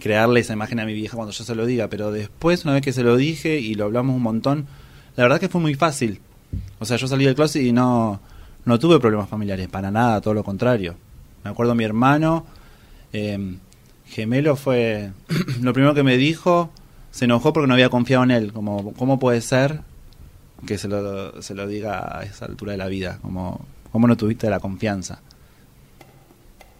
crearle 0.00 0.40
esa 0.40 0.54
imagen 0.54 0.80
a 0.80 0.84
mi 0.84 0.92
vieja 0.92 1.14
cuando 1.14 1.30
yo 1.30 1.44
se 1.44 1.54
lo 1.54 1.64
diga. 1.64 1.88
Pero 1.88 2.10
después, 2.10 2.64
una 2.64 2.74
vez 2.74 2.82
que 2.82 2.92
se 2.92 3.04
lo 3.04 3.16
dije 3.16 3.60
y 3.60 3.76
lo 3.76 3.84
hablamos 3.84 4.16
un 4.16 4.22
montón, 4.22 4.66
la 5.14 5.22
verdad 5.22 5.38
que 5.38 5.48
fue 5.48 5.60
muy 5.60 5.76
fácil. 5.76 6.20
O 6.80 6.84
sea, 6.84 6.96
yo 6.96 7.06
salí 7.06 7.26
del 7.26 7.36
closet 7.36 7.62
y 7.62 7.70
no, 7.70 8.20
no 8.64 8.78
tuve 8.80 8.98
problemas 8.98 9.28
familiares, 9.28 9.68
para 9.68 9.92
nada, 9.92 10.20
todo 10.20 10.34
lo 10.34 10.42
contrario. 10.42 10.96
Me 11.44 11.50
acuerdo 11.50 11.76
mi 11.76 11.84
hermano, 11.84 12.46
eh, 13.12 13.56
gemelo 14.04 14.56
fue 14.56 15.12
lo 15.60 15.72
primero 15.72 15.94
que 15.94 16.02
me 16.02 16.16
dijo, 16.16 16.72
se 17.12 17.26
enojó 17.26 17.52
porque 17.52 17.68
no 17.68 17.74
había 17.74 17.88
confiado 17.88 18.24
en 18.24 18.32
él. 18.32 18.52
Como, 18.52 18.94
¿cómo 18.94 19.20
puede 19.20 19.40
ser 19.40 19.82
que 20.64 20.78
se 20.78 20.88
lo, 20.88 21.40
se 21.42 21.54
lo 21.54 21.66
diga 21.66 22.18
a 22.18 22.22
esa 22.22 22.46
altura 22.46 22.72
de 22.72 22.78
la 22.78 22.86
vida, 22.86 23.18
como 23.22 23.64
cómo 23.94 24.08
no 24.08 24.16
tuviste 24.16 24.50
la 24.50 24.58
confianza. 24.58 25.20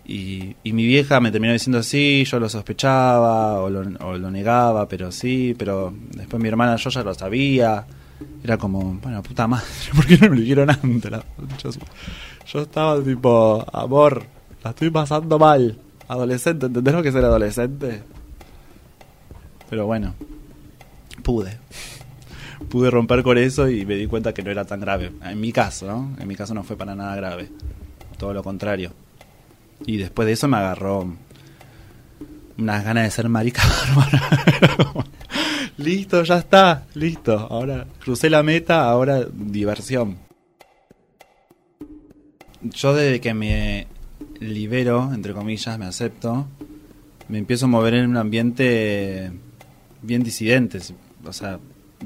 Y, 0.04 0.56
y 0.64 0.72
mi 0.72 0.84
vieja 0.84 1.20
me 1.20 1.30
terminó 1.30 1.52
diciendo 1.52 1.82
sí, 1.82 2.24
yo 2.24 2.40
lo 2.40 2.48
sospechaba 2.48 3.60
o 3.60 3.70
lo, 3.70 4.30
negaba, 4.30 4.88
pero 4.88 5.12
sí, 5.12 5.54
pero 5.56 5.94
después 6.10 6.42
mi 6.42 6.48
hermana 6.48 6.76
yo 6.76 6.90
ya 6.90 7.02
lo 7.04 7.14
sabía. 7.14 7.86
Era 8.42 8.58
como, 8.58 8.98
bueno, 9.02 9.22
puta 9.22 9.46
madre, 9.46 9.64
¿por 9.94 10.06
qué 10.06 10.18
no 10.18 10.28
me 10.30 10.36
lo 10.36 10.42
dijeron 10.42 10.70
antes? 10.70 11.12
Yo, 11.62 11.70
yo 12.52 12.62
estaba 12.62 13.00
tipo, 13.00 13.64
amor, 13.72 14.24
la 14.62 14.70
estoy 14.70 14.90
pasando 14.90 15.38
mal. 15.38 15.78
Adolescente, 16.08 16.66
¿entendés 16.66 16.94
lo 16.94 17.02
que 17.02 17.08
es 17.08 17.14
ser 17.14 17.24
adolescente? 17.24 18.02
Pero 19.70 19.86
bueno, 19.86 20.14
pude 21.22 21.58
pude 22.68 22.90
romper 22.90 23.22
con 23.22 23.38
eso 23.38 23.68
y 23.68 23.86
me 23.86 23.94
di 23.94 24.06
cuenta 24.06 24.34
que 24.34 24.42
no 24.42 24.50
era 24.50 24.64
tan 24.64 24.80
grave. 24.80 25.12
En 25.22 25.40
mi 25.40 25.52
caso, 25.52 25.86
¿no? 25.86 26.16
En 26.18 26.28
mi 26.28 26.36
caso 26.36 26.54
no 26.54 26.64
fue 26.64 26.76
para 26.76 26.94
nada 26.94 27.16
grave. 27.16 27.48
Todo 28.18 28.32
lo 28.32 28.42
contrario. 28.42 28.92
Y 29.86 29.96
después 29.96 30.26
de 30.26 30.32
eso 30.32 30.48
me 30.48 30.56
agarró 30.56 31.14
unas 32.56 32.84
ganas 32.84 33.04
de 33.04 33.10
ser 33.10 33.28
marica 33.28 33.62
listo, 35.76 36.22
ya 36.22 36.38
está, 36.38 36.86
listo. 36.94 37.38
Ahora 37.50 37.86
crucé 38.02 38.30
la 38.30 38.42
meta, 38.42 38.88
ahora 38.88 39.26
diversión. 39.32 40.18
Yo 42.62 42.94
desde 42.94 43.20
que 43.20 43.34
me 43.34 43.86
libero, 44.40 45.12
entre 45.12 45.34
comillas, 45.34 45.78
me 45.78 45.86
acepto, 45.86 46.46
me 47.28 47.38
empiezo 47.38 47.66
a 47.66 47.68
mover 47.68 47.94
en 47.94 48.10
un 48.10 48.16
ambiente 48.16 49.32
bien 50.02 50.22
disidente. 50.22 50.78
O 51.26 51.32
sea, 51.32 51.58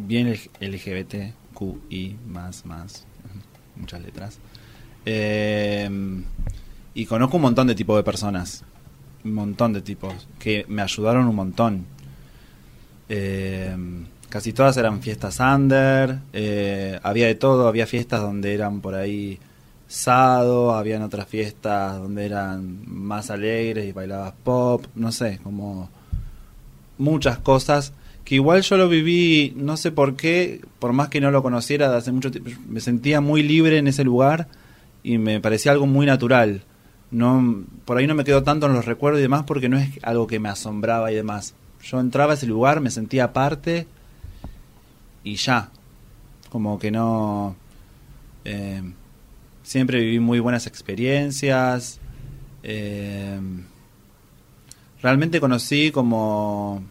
bien 0.07 0.35
LGBTQI 0.61 2.17
más, 2.27 2.65
más, 2.65 3.05
muchas 3.77 4.01
letras. 4.03 4.39
Eh, 5.05 5.89
y 6.95 7.07
conozco 7.07 7.37
un 7.37 7.43
montón 7.43 7.67
de 7.67 7.75
tipos 7.75 7.97
de 7.97 8.03
personas, 8.03 8.65
un 9.25 9.35
montón 9.35 9.73
de 9.73 9.81
tipos, 9.83 10.27
que 10.39 10.65
me 10.69 10.83
ayudaron 10.83 11.27
un 11.27 11.37
montón. 11.37 11.87
Eh, 13.09 13.77
casi 14.29 14.53
todas 14.53 14.77
eran 14.77 15.01
fiestas 15.01 15.41
under, 15.41 16.19
eh, 16.33 16.99
había 17.03 17.27
de 17.27 17.35
todo, 17.35 17.69
había 17.69 17.87
fiestas 17.87 18.21
donde 18.21 18.53
eran 18.53 18.81
por 18.81 18.95
ahí 18.95 19.39
sado, 19.87 20.75
habían 20.75 21.03
otras 21.03 21.27
fiestas 21.29 21.99
donde 21.99 22.27
eran 22.27 22.83
más 22.87 23.31
alegres 23.31 23.87
y 23.87 23.93
bailabas 23.93 24.35
pop, 24.45 24.85
no 24.95 25.13
sé, 25.13 25.39
como 25.43 25.89
muchas 26.99 27.39
cosas 27.39 27.93
que 28.29 28.35
igual 28.35 28.61
yo 28.61 28.77
lo 28.77 28.91
viví, 28.91 29.55
no 29.57 29.79
sé 29.79 29.91
por 29.91 30.15
qué, 30.15 30.61
por 30.81 30.93
más 30.93 31.09
que 31.09 31.19
no 31.19 31.31
lo 31.31 31.43
conociera 31.43 31.89
de 31.89 31.97
hace 31.97 32.13
mucho 32.13 32.31
tiempo, 32.31 32.51
me 32.69 32.81
sentía 32.81 33.23
muy 33.23 33.43
libre 33.43 33.79
en 33.79 33.89
ese 33.89 34.05
lugar 34.05 34.49
y 35.03 35.17
me 35.17 35.41
parecía 35.41 35.73
algo 35.73 35.87
muy 35.87 36.05
natural. 36.05 36.63
No, 37.11 37.65
por 37.87 37.97
ahí 37.97 38.07
no 38.07 38.15
me 38.15 38.25
quedó 38.25 38.43
tanto 38.43 38.67
en 38.67 38.75
los 38.75 38.85
recuerdos 38.85 39.21
y 39.21 39.23
demás 39.23 39.45
porque 39.45 39.71
no 39.71 39.79
es 39.79 39.89
algo 40.03 40.27
que 40.27 40.41
me 40.41 40.51
asombraba 40.51 41.11
y 41.11 41.15
demás. 41.15 41.55
Yo 41.83 42.01
entraba 42.01 42.33
a 42.33 42.35
ese 42.35 42.47
lugar, 42.47 42.83
me 42.83 42.91
sentía 42.91 43.25
aparte 43.25 43.87
y 45.25 45.37
ya. 45.37 45.71
Como 46.51 46.79
que 46.79 46.91
no... 46.91 47.57
Eh, 48.45 48.83
siempre 49.63 50.01
viví 50.01 50.21
muy 50.21 50.39
buenas 50.39 50.67
experiencias. 50.67 51.99
Eh, 52.63 53.41
realmente 55.01 55.41
conocí 55.41 55.91
como 55.93 56.83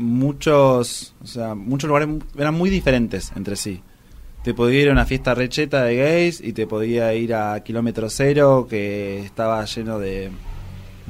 muchos, 0.00 1.14
o 1.22 1.26
sea, 1.26 1.54
muchos 1.54 1.88
lugares 1.88 2.08
eran 2.36 2.54
muy 2.54 2.70
diferentes 2.70 3.32
entre 3.36 3.56
sí. 3.56 3.82
Te 4.42 4.54
podía 4.54 4.80
ir 4.80 4.88
a 4.88 4.92
una 4.92 5.04
fiesta 5.04 5.34
recheta 5.34 5.84
de 5.84 5.96
gays 5.96 6.40
y 6.40 6.52
te 6.52 6.66
podía 6.66 7.12
ir 7.14 7.34
a 7.34 7.62
kilómetro 7.62 8.08
cero 8.08 8.66
que 8.68 9.20
estaba 9.20 9.64
lleno 9.66 9.98
de 9.98 10.30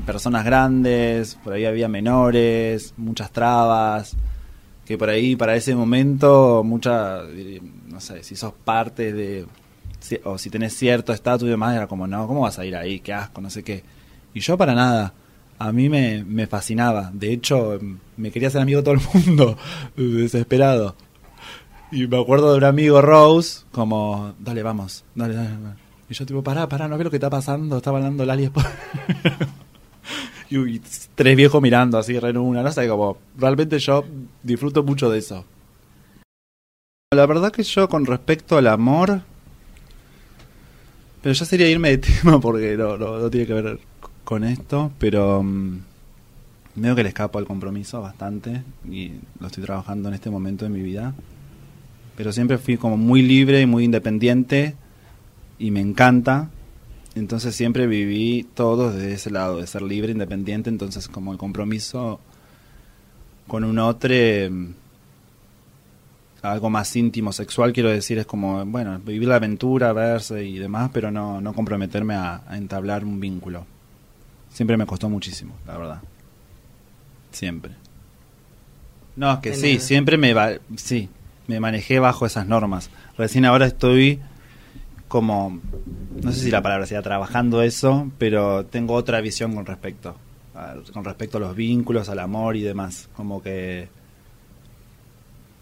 personas 0.05 0.45
grandes, 0.45 1.37
por 1.37 1.53
ahí 1.53 1.65
había 1.65 1.89
menores, 1.89 2.95
muchas 2.97 3.31
trabas, 3.31 4.17
que 4.85 4.99
por 4.99 5.11
ahí 5.11 5.37
para 5.37 5.55
ese 5.55 5.75
momento 5.75 6.63
mucha, 6.65 7.23
no 7.87 8.01
sé, 8.01 8.25
si 8.25 8.35
sos 8.35 8.53
parte 8.53 9.13
de, 9.13 9.47
o 10.25 10.39
si 10.39 10.51
tenés 10.51 10.77
cierto 10.77 11.13
estatus 11.13 11.47
y 11.47 11.51
demás, 11.51 11.77
era 11.77 11.87
como, 11.87 12.07
no, 12.07 12.27
¿cómo 12.27 12.41
vas 12.41 12.59
a 12.59 12.65
ir 12.65 12.75
ahí? 12.75 13.01
Qué 13.01 13.13
asco, 13.13 13.41
no 13.41 13.51
sé 13.51 13.63
qué. 13.63 13.85
Y 14.35 14.41
yo 14.41 14.57
para 14.59 14.75
nada 14.75 15.15
a 15.61 15.73
mí 15.73 15.89
me, 15.89 16.25
me 16.25 16.47
fascinaba. 16.47 17.11
De 17.13 17.33
hecho, 17.33 17.79
me 18.21 18.31
quería 18.31 18.51
ser 18.51 18.61
amigo 18.61 18.83
todo 18.83 18.95
el 18.95 19.01
mundo, 19.15 19.57
desesperado. 19.97 20.95
Y 21.93 22.07
me 22.07 22.21
acuerdo 22.21 22.53
de 22.53 22.59
un 22.59 22.65
amigo 22.65 23.03
Rose, 23.03 23.65
como, 23.73 24.35
dale, 24.39 24.63
vamos, 24.63 25.05
dale, 25.15 25.35
dale, 25.35 25.51
Y 26.09 26.15
yo 26.15 26.25
tipo, 26.25 26.43
pará, 26.43 26.69
pará, 26.69 26.87
no 26.87 26.97
ves 26.97 27.05
lo 27.05 27.11
que 27.11 27.17
está 27.17 27.31
pasando, 27.31 27.79
estaba 27.79 27.99
hablando 27.99 28.25
Lali 28.25 28.49
y, 30.51 30.59
y, 30.59 30.81
tres 31.17 31.37
viejos 31.37 31.61
mirando 31.61 31.99
así, 31.99 32.19
re 32.19 32.37
una, 32.39 32.63
no 32.63 32.71
sé, 32.71 32.87
como, 32.87 33.19
realmente 33.37 33.79
yo 33.81 34.05
disfruto 34.43 34.85
mucho 34.85 35.11
de 35.11 35.19
eso. 35.19 35.45
La 37.13 37.27
verdad 37.27 37.51
que 37.51 37.65
yo 37.65 37.89
con 37.89 38.07
respecto 38.07 38.57
al 38.57 38.69
amor, 38.69 39.23
pero 41.23 41.33
ya 41.33 41.45
sería 41.45 41.69
irme 41.69 41.91
de 41.91 41.99
tema 42.23 42.41
porque 42.41 42.77
no, 42.77 43.29
tiene 43.31 43.47
que 43.47 43.55
ver 43.55 43.81
con 44.23 44.45
esto, 44.45 44.93
pero 44.99 45.41
um, 45.41 45.81
veo 46.75 46.95
que 46.95 47.03
le 47.03 47.09
escapo 47.09 47.39
al 47.39 47.47
compromiso 47.47 48.01
bastante 48.01 48.63
y 48.89 49.13
lo 49.39 49.47
estoy 49.47 49.65
trabajando 49.65 50.09
en 50.09 50.15
este 50.15 50.31
momento 50.31 50.65
de 50.65 50.71
mi 50.71 50.83
vida. 50.83 51.15
Pero 52.17 52.33
siempre 52.33 52.59
fui 52.59 52.77
como 52.77 52.97
muy 52.97 53.23
libre 53.23 53.61
y 53.61 53.67
muy 53.67 53.85
independiente 53.85 54.75
y 55.59 55.71
me 55.71 55.81
encanta. 55.81 56.51
Entonces 57.15 57.55
siempre 57.55 57.87
viví 57.87 58.47
todo 58.55 58.93
desde 58.93 59.15
ese 59.15 59.31
lado, 59.31 59.59
de 59.59 59.67
ser 59.67 59.83
libre, 59.83 60.13
independiente. 60.13 60.71
Entonces 60.71 61.09
como 61.09 61.33
el 61.33 61.39
compromiso 61.39 62.21
con 63.47 63.65
un 63.65 63.79
otro 63.79 64.15
algo 66.43 66.71
más 66.71 66.95
íntimo, 66.97 67.33
sexual, 67.33 67.73
quiero 67.73 67.91
decir, 67.91 68.19
es 68.19 68.27
como, 68.27 68.65
bueno, 68.65 68.99
vivir 69.01 69.29
la 69.29 69.37
aventura, 69.37 69.93
verse 69.93 70.45
y 70.45 70.59
demás, 70.59 70.91
pero 70.93 71.11
no, 71.11 71.41
no 71.41 71.53
comprometerme 71.53 72.15
a, 72.15 72.43
entablar 72.53 73.05
un 73.05 73.21
vínculo. 73.21 73.67
Siempre 74.51 74.77
me 74.77 74.87
costó 74.87 75.09
muchísimo, 75.09 75.55
la 75.67 75.77
verdad. 75.77 76.03
Siempre. 77.31 77.73
No, 79.17 79.35
es 79.35 79.39
que 79.41 79.55
sí, 79.55 79.81
siempre 79.81 80.17
me, 80.17 80.35
va, 80.35 80.53
sí, 80.77 81.09
me 81.47 81.61
manejé 81.61 81.99
bajo 81.99 82.27
esas 82.27 82.47
normas. 82.47 82.91
Recién 83.19 83.45
ahora 83.45 83.67
estoy 83.67 84.21
como, 85.09 85.61
no 86.23 86.33
sé 86.33 86.41
si 86.41 86.51
la 86.51 86.63
palabra 86.63 86.87
sea 86.87 87.03
trabajando 87.03 87.63
eso, 87.63 88.11
pero 88.19 88.65
tengo 88.67 88.95
otra 88.95 89.21
visión 89.21 89.55
con 89.55 89.67
respecto, 89.67 90.17
con 90.93 91.05
respecto 91.05 91.39
a 91.39 91.41
los 91.41 91.57
vínculos, 91.57 92.09
al 92.09 92.21
amor 92.21 92.57
y 92.57 92.63
demás. 92.63 93.09
Como 93.15 93.43
que 93.43 93.89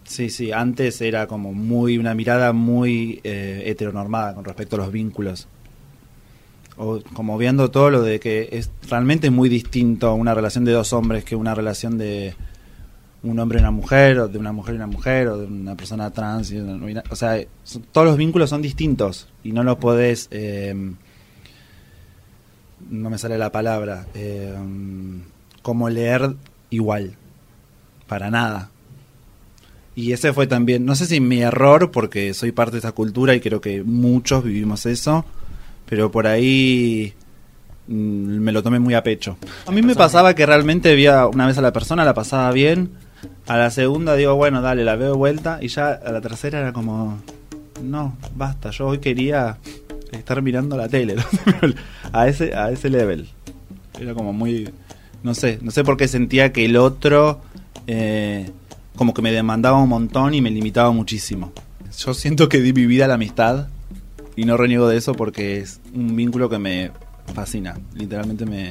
Sí, 0.09 0.31
sí, 0.31 0.53
antes 0.53 1.03
era 1.03 1.27
como 1.27 1.53
muy 1.53 1.99
una 1.99 2.15
mirada 2.15 2.55
muy 2.55 3.21
eh, 3.25 3.65
heteronormada 3.67 4.35
con 4.35 4.43
respecto 4.43 4.77
a 4.77 4.79
los 4.79 4.91
vínculos. 4.91 5.49
O 6.79 7.01
como 7.13 7.37
viendo 7.37 7.71
todo 7.71 7.91
lo 7.91 8.03
de 8.03 8.21
que 8.21 8.49
es 8.53 8.71
realmente 8.89 9.31
muy 9.31 9.49
distinto 9.49 10.15
una 10.15 10.33
relación 10.33 10.65
de 10.65 10.73
dos 10.73 10.93
hombres 10.93 11.25
que 11.25 11.37
una 11.37 11.55
relación 11.55 11.99
de 11.99 12.35
un 13.23 13.39
hombre 13.39 13.59
y 13.59 13.63
una 13.63 13.71
mujer, 13.71 14.19
o 14.21 14.29
de 14.29 14.39
una 14.39 14.53
mujer 14.53 14.75
y 14.75 14.77
una 14.77 14.87
mujer, 14.87 15.29
o 15.29 15.39
de 15.39 15.47
una 15.47 15.77
persona 15.77 16.11
trans. 16.13 16.53
Y 16.53 16.59
o 16.59 17.17
sea, 17.17 17.39
todos 17.93 18.07
los 18.07 18.17
vínculos 18.17 18.51
son 18.51 18.63
distintos 18.63 19.29
y 19.43 19.53
no 19.53 19.65
los 19.65 19.77
podés. 19.79 20.29
Eh, 20.31 20.75
no 22.91 23.11
me 23.11 23.19
sale 23.19 23.39
la 23.39 23.51
palabra. 23.51 24.07
Eh, 24.15 24.55
como 25.63 25.91
leer 25.91 26.35
igual. 26.71 27.17
Para 28.07 28.31
nada. 28.31 28.71
Y 29.95 30.13
ese 30.13 30.33
fue 30.33 30.47
también, 30.47 30.85
no 30.87 30.95
sé 30.95 31.07
si 31.07 31.21
mi 31.21 31.41
error, 31.41 31.91
porque 31.91 32.33
soy 32.33 32.53
parte 32.53 32.73
de 32.75 32.79
esa 32.79 32.93
cultura 32.93 33.35
y 33.35 33.41
creo 33.41 33.61
que 33.61 33.83
muchos 33.83 34.45
vivimos 34.45 34.87
eso, 34.87 35.25
pero 35.89 36.11
por 36.11 36.27
ahí 36.27 37.15
mm, 37.87 37.93
me 38.39 38.53
lo 38.53 38.63
tomé 38.63 38.79
muy 38.79 38.95
a 38.95 39.03
pecho. 39.03 39.37
A 39.67 39.71
mí 39.71 39.83
me 39.83 39.95
pasaba 39.95 40.35
que 40.35 40.47
realmente 40.47 40.95
veía 40.95 41.27
una 41.27 41.47
vez 41.47 41.59
a 41.59 41.63
la 41.63 41.73
persona, 41.73 42.05
la 42.05 42.15
pasaba 42.15 42.51
bien, 42.53 42.91
a 43.47 43.57
la 43.57 43.71
segunda 43.71 44.15
digo, 44.15 44.35
bueno, 44.35 44.61
dale, 44.63 44.85
la 44.85 44.97
veo 44.97 45.13
de 45.13 45.17
vuelta, 45.17 45.59
y 45.61 45.69
ya 45.69 45.93
a 45.93 46.13
la 46.13 46.21
tercera 46.21 46.61
era 46.61 46.73
como, 46.73 47.19
no, 47.83 48.17
basta, 48.37 48.71
yo 48.71 48.87
hoy 48.89 48.99
quería 48.99 49.59
estar 50.13 50.43
mirando 50.43 50.77
la 50.77 50.89
tele, 50.89 51.17
a 52.13 52.29
ese 52.29 52.55
a 52.55 52.71
ese 52.71 52.89
level. 52.91 53.29
Era 54.01 54.15
como 54.15 54.33
muy, 54.33 54.71
no 55.23 55.35
sé, 55.35 55.59
no 55.63 55.71
sé 55.71 55.85
por 55.85 55.97
qué 55.97 56.09
sentía 56.09 56.53
que 56.53 56.65
el 56.65 56.77
otro... 56.77 57.41
Eh, 57.87 58.51
como 58.99 59.15
que 59.15 59.23
me 59.23 59.31
demandaba 59.31 59.81
un 59.81 59.89
montón 59.89 60.35
y 60.35 60.43
me 60.43 60.51
limitaba 60.51 60.91
muchísimo. 60.91 61.53
Yo 61.97 62.15
siento 62.15 62.49
que 62.49 62.61
di 62.61 62.73
mi 62.73 62.85
vida 62.85 63.05
a 63.05 63.09
la 63.09 63.15
amistad 63.15 63.69
y 64.39 64.45
no 64.45 64.57
reniego 64.57 64.87
de 64.87 64.97
eso 64.97 65.15
porque 65.15 65.59
es 65.59 65.81
un 65.93 66.15
vínculo 66.15 66.49
que 66.49 66.61
me 66.61 66.93
fascina, 67.35 67.77
literalmente 67.97 68.47
me, 68.47 68.71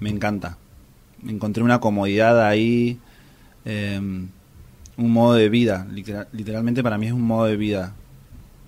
me 0.00 0.08
encanta. 0.08 0.56
Encontré 1.28 1.62
una 1.62 1.78
comodidad 1.78 2.42
ahí, 2.42 2.98
em, 3.66 4.28
un 4.96 5.10
modo 5.10 5.34
de 5.34 5.50
vida, 5.50 5.86
literalmente 6.32 6.82
para 6.82 6.96
mí 6.96 7.08
es 7.08 7.12
un 7.12 7.20
modo 7.20 7.44
de 7.44 7.58
vida. 7.58 7.92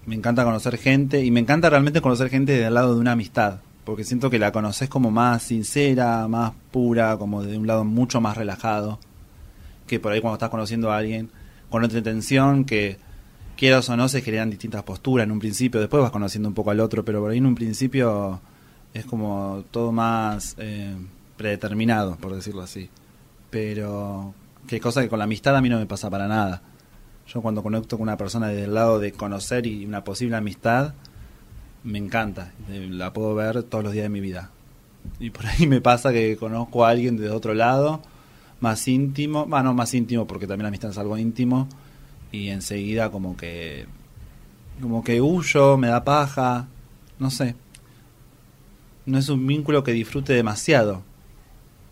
Me 0.05 0.15
encanta 0.15 0.45
conocer 0.45 0.77
gente 0.77 1.25
y 1.25 1.31
me 1.31 1.41
encanta 1.41 1.71
realmente 1.71 2.03
conocer 2.03 2.29
gente 2.29 2.53
del 2.53 2.75
lado 2.75 2.95
de 2.95 3.01
una 3.01 3.13
amistad, 3.13 3.61
porque 3.85 4.05
siento 4.05 4.29
que 4.29 4.39
la 4.39 4.53
conoces 4.53 4.91
como 4.91 5.11
más 5.11 5.43
sincera, 5.43 6.29
más 6.29 6.53
pura, 6.71 7.17
como 7.17 7.45
de 7.45 7.57
un 7.57 7.67
lado 7.67 7.87
mucho 7.87 8.21
más 8.21 8.37
relajado 8.37 8.99
que 9.87 9.99
por 9.99 10.13
ahí 10.13 10.21
cuando 10.21 10.35
estás 10.35 10.51
conociendo 10.51 10.93
a 10.93 10.99
alguien 10.99 11.31
con 11.71 11.83
otra 11.83 11.97
intención, 11.97 12.67
que 12.67 12.99
quieras 13.57 13.89
o 13.89 13.97
no 13.97 14.09
se 14.09 14.23
generan 14.23 14.51
distintas 14.51 14.83
posturas 14.83 15.25
en 15.25 15.33
un 15.33 15.39
principio, 15.39 15.81
después 15.81 16.03
vas 16.03 16.11
conociendo 16.11 16.49
un 16.49 16.55
poco 16.55 16.71
al 16.71 16.81
otro, 16.81 17.05
pero 17.05 17.21
por 17.21 17.31
ahí 17.31 17.39
en 17.39 17.47
un 17.47 17.55
principio 17.55 18.41
es 18.95 19.05
como 19.07 19.65
todo 19.71 19.93
más 19.93 20.55
eh, 20.59 20.95
predeterminado, 21.37 22.17
por 22.17 22.35
decirlo 22.35 22.63
así. 22.63 22.89
Pero 23.51 24.35
que 24.67 24.81
cosa 24.81 25.03
que 25.03 25.09
con 25.09 25.19
la 25.19 25.25
amistad 25.25 25.57
a 25.57 25.61
mí 25.61 25.69
no 25.69 25.79
me 25.79 25.87
pasa 25.87 26.11
para 26.11 26.29
nada. 26.29 26.63
Yo 27.27 27.43
cuando 27.43 27.63
conecto 27.63 27.97
con 27.97 28.05
una 28.05 28.17
persona 28.17 28.49
desde 28.49 28.65
el 28.65 28.75
lado 28.75 28.99
de 28.99 29.13
conocer 29.13 29.67
y 29.67 29.85
una 29.85 30.05
posible 30.05 30.37
amistad, 30.37 30.95
me 31.83 31.99
encanta. 31.99 32.53
La 32.69 33.13
puedo 33.13 33.35
ver 33.35 33.63
todos 33.65 33.85
los 33.85 33.93
días 33.93 34.05
de 34.05 34.11
mi 34.11 34.21
vida. 34.21 34.51
Y 35.19 35.31
por 35.31 35.47
ahí 35.47 35.67
me 35.67 35.81
pasa 35.81 36.13
que 36.13 36.37
conozco 36.37 36.85
a 36.85 36.91
alguien 36.91 37.17
de 37.17 37.31
otro 37.31 37.55
lado 37.55 38.03
más 38.61 38.89
íntimo, 38.89 39.45
bueno, 39.47 39.75
más 39.75 39.93
íntimo 39.95 40.27
porque 40.27 40.47
también 40.47 40.65
la 40.65 40.69
amistad 40.69 40.91
es 40.91 40.99
algo 40.99 41.19
íntimo 41.19 41.69
y 42.33 42.49
enseguida 42.49 43.11
como 43.11 43.37
que 43.37 43.87
como 44.81 45.03
que 45.03 45.21
huyo, 45.21 45.77
me 45.77 45.89
da 45.89 46.05
paja, 46.05 46.69
no 47.19 47.31
sé. 47.31 47.55
No 49.07 49.19
es 49.19 49.29
un 49.29 49.47
vínculo 49.47 49.83
que 49.83 49.93
disfrute 49.93 50.33
demasiado. 50.33 51.03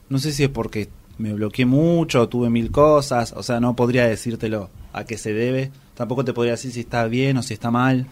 No 0.09 0.19
sé 0.19 0.33
si 0.33 0.45
es 0.45 0.51
porque 0.51 0.89
me 1.17 1.33
bloqueé 1.33 1.65
mucho, 1.65 2.29
tuve 2.29 2.51
mil 2.51 2.71
cosas, 2.71 3.33
o 3.37 3.43
sea, 3.43 3.61
no 3.61 3.77
podría 3.77 4.07
decírtelo 4.07 4.71
a 4.93 5.05
qué 5.05 5.17
se 5.17 5.33
debe. 5.33 5.71
Tampoco 5.95 6.25
te 6.25 6.33
podría 6.33 6.53
decir 6.53 6.73
si 6.73 6.81
está 6.81 7.07
bien 7.07 7.37
o 7.37 7.43
si 7.43 7.55
está 7.55 7.71
mal. 7.71 8.07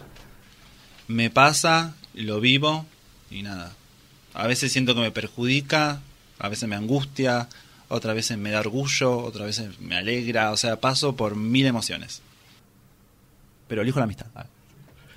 Me 1.07 1.29
pasa, 1.29 1.95
lo 2.13 2.39
vivo 2.39 2.85
y 3.29 3.43
nada. 3.43 3.73
A 4.33 4.47
veces 4.47 4.71
siento 4.71 4.95
que 4.95 5.01
me 5.01 5.11
perjudica, 5.11 6.01
a 6.39 6.49
veces 6.49 6.67
me 6.67 6.75
angustia, 6.75 7.49
otra 7.93 8.13
vez 8.13 8.35
me 8.37 8.49
da 8.49 8.59
orgullo, 8.59 9.17
otra 9.17 9.45
vez 9.45 9.61
me 9.79 9.95
alegra, 9.95 10.51
o 10.51 10.57
sea, 10.57 10.79
paso 10.79 11.15
por 11.15 11.35
mil 11.35 11.67
emociones. 11.67 12.23
Pero 13.67 13.83
elijo 13.83 13.99
la 13.99 14.05
amistad. 14.05 14.25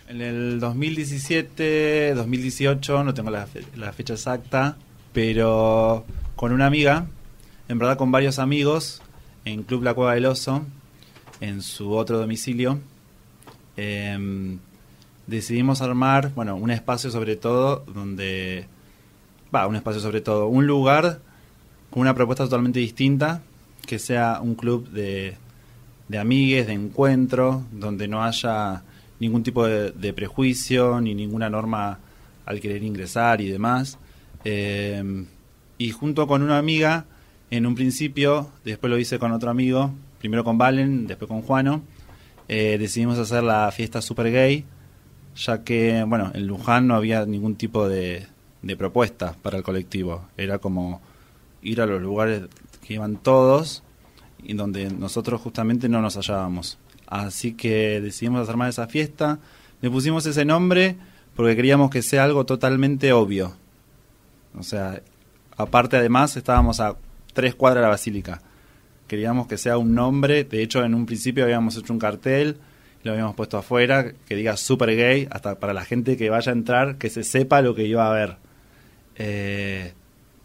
En 0.09 0.21
el 0.21 0.61
2017, 0.61 2.13
2018, 2.15 3.03
no 3.03 3.15
tengo 3.15 3.31
la, 3.31 3.47
fecha 3.47 4.13
exacta, 4.13 4.77
pero 5.15 6.05
con 6.37 6.53
una 6.53 6.67
amiga, 6.67 7.07
en 7.69 7.79
verdad 7.79 7.97
con 7.97 8.13
varios 8.13 8.39
amigos, 8.39 9.01
en 9.47 9.63
Club 9.63 9.83
La 9.83 9.95
Cueva 9.95 10.15
del 10.15 10.27
Oso, 10.27 10.67
en 11.41 11.63
su 11.63 11.95
otro 11.95 12.19
domicilio, 12.19 12.79
em, 13.79 14.59
decidimos 15.27 15.81
armar, 15.81 16.33
bueno, 16.35 16.57
un 16.57 16.71
espacio 16.71 17.11
sobre 17.11 17.37
todo 17.37 17.85
donde, 17.87 18.67
va, 19.53 19.67
un 19.67 19.77
espacio 19.77 20.03
sobre 20.03 20.21
todo, 20.21 20.47
un 20.47 20.67
lugar 20.67 21.21
una 21.97 22.15
propuesta 22.15 22.45
totalmente 22.45 22.79
distinta, 22.79 23.43
que 23.87 23.99
sea 23.99 24.41
un 24.43 24.55
club 24.55 24.91
de, 24.91 25.35
de 26.09 26.19
amigues, 26.19 26.67
de 26.67 26.75
encuentro, 26.75 27.65
donde 27.73 28.07
no 28.07 28.23
haya 28.23 28.83
ningún 29.19 29.43
tipo 29.43 29.67
de, 29.67 30.13
prejuicio 30.13 31.01
ni 31.01 31.15
ninguna 31.15 31.49
norma 31.49 31.99
al 32.45 32.61
querer 32.61 32.83
ingresar 32.83 33.41
y 33.41 33.49
demás. 33.49 33.99
Eh, 34.45 35.25
y 35.79 35.91
junto 35.91 36.27
con 36.27 36.43
una 36.43 36.59
amiga, 36.59 37.07
en 37.51 37.65
un 37.65 37.75
principio, 37.75 38.51
después 38.63 38.91
lo 38.91 38.99
hice 38.99 39.19
con 39.19 39.33
otro 39.33 39.49
amigo, 39.49 39.91
primero 40.19 40.45
con 40.45 40.59
Valen, 40.59 41.07
después 41.07 41.29
con 41.31 41.41
Juano, 41.41 41.83
eh, 42.49 42.77
decidimos 42.79 43.19
hacer 43.19 43.43
la 43.43 43.73
fiesta 43.73 44.03
super 44.03 44.31
gay, 44.31 44.67
ya 45.35 45.65
que, 45.65 46.05
bueno, 46.07 46.31
en 46.35 46.47
Luján 46.47 46.87
no 46.89 46.95
había 46.95 47.25
ningún 47.25 47.57
tipo 47.57 47.89
de, 47.89 48.27
de 48.61 48.77
propuesta 48.77 49.35
para 49.41 49.57
el 49.57 49.63
colectivo. 49.63 50.29
Era 50.37 50.59
como 50.59 51.01
ir 51.63 51.81
a 51.81 51.87
los 51.87 52.01
lugares 52.01 52.43
que 52.87 52.95
iban 52.95 53.17
todos 53.17 53.83
y 54.43 54.55
donde 54.55 54.91
nosotros 54.91 55.41
justamente 55.41 55.89
no 55.89 56.01
nos 56.01 56.17
hallábamos. 56.17 56.79
Así 57.07 57.55
que 57.55 58.01
decidimos 58.01 58.43
hacer 58.43 58.57
más 58.57 58.71
esa 58.71 58.87
fiesta. 58.87 59.39
Le 59.81 59.91
pusimos 59.91 60.27
ese 60.27 60.45
nombre 60.45 60.97
porque 61.35 61.57
queríamos 61.57 61.91
que 61.91 62.03
sea 62.03 62.25
algo 62.25 62.47
totalmente 62.47 63.13
obvio. 63.13 63.57
O 64.59 64.63
sea, 64.63 65.03
aparte 65.57 65.97
además 65.97 66.37
estábamos 66.37 66.81
a 66.81 66.97
tres 67.33 67.55
cuadras 67.55 67.83
de 67.83 67.83
la 67.83 67.91
basílica. 67.91 68.41
Queríamos 69.07 69.47
que 69.47 69.59
sea 69.59 69.79
un 69.79 69.95
nombre. 69.95 70.45
De 70.45 70.63
hecho, 70.63 70.83
en 70.85 70.95
un 70.95 71.07
principio 71.07 71.45
habíamos 71.45 71.77
hecho 71.77 71.93
un 71.93 71.99
cartel, 71.99 72.57
lo 73.05 73.13
habíamos 73.13 73.37
puesto 73.37 73.59
afuera, 73.59 74.13
que 74.27 74.35
diga 74.35 74.57
super 74.57 74.97
gay, 74.97 75.29
hasta 75.31 75.61
para 75.61 75.73
la 75.73 75.85
gente 75.85 76.17
que 76.17 76.31
vaya 76.31 76.51
a 76.51 76.55
entrar, 76.55 76.97
que 76.97 77.11
se 77.11 77.23
sepa 77.23 77.61
lo 77.63 77.75
que 77.75 77.85
iba 77.85 78.09
a 78.09 78.13
ver. 78.13 78.37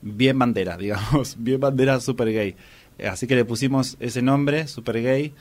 Bien 0.02 0.38
bandera, 0.38 0.78
digamos, 0.78 1.36
bien 1.40 1.60
bandera 1.60 2.00
super 2.00 2.32
gay. 2.32 2.56
Eh, 2.98 3.08
así 3.08 3.28
que 3.28 3.36
le 3.36 3.46
pusimos 3.46 3.98
ese 4.00 4.22
nombre, 4.22 4.68
super 4.68 5.02
gay, 5.02 5.34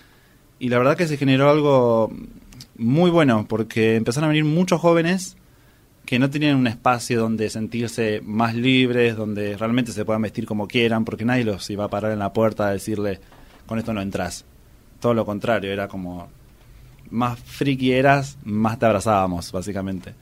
y 0.59 0.68
la 0.68 0.79
verdad 0.79 0.96
que 0.96 1.07
se 1.07 1.16
generó 1.16 1.51
algo 1.51 2.12
muy 2.77 3.11
bueno, 3.11 3.46
porque 3.49 3.96
empezaron 3.96 4.27
a 4.27 4.29
venir 4.29 4.44
muchos 4.44 4.81
jóvenes 4.81 5.37
que 6.05 6.18
no 6.18 6.29
tenían 6.29 6.57
un 6.57 6.66
espacio 6.66 7.20
donde 7.20 7.51
sentirse 7.51 8.20
más 8.25 8.55
libres, 8.55 9.16
donde 9.16 9.57
realmente 9.57 9.92
se 9.92 10.05
puedan 10.05 10.23
vestir 10.23 10.46
como 10.46 10.66
quieran, 10.66 11.05
porque 11.05 11.25
nadie 11.25 11.44
los 11.44 11.68
iba 11.70 11.85
a 11.85 11.88
parar 11.88 12.12
en 12.12 12.18
la 12.18 12.33
puerta 12.33 12.66
a 12.66 12.73
decirle, 12.73 13.20
con 13.66 13.79
esto 13.79 13.92
no 13.92 14.03
entras. 14.03 14.44
Todo 14.99 15.14
lo 15.14 15.25
contrario, 15.25 15.73
era 15.73 15.88
como, 15.88 16.29
más 17.11 17.38
friki 17.38 17.92
eras, 17.92 18.38
más 18.44 18.79
te 18.79 18.87
abrazábamos, 18.87 19.53
básicamente. 19.53 20.14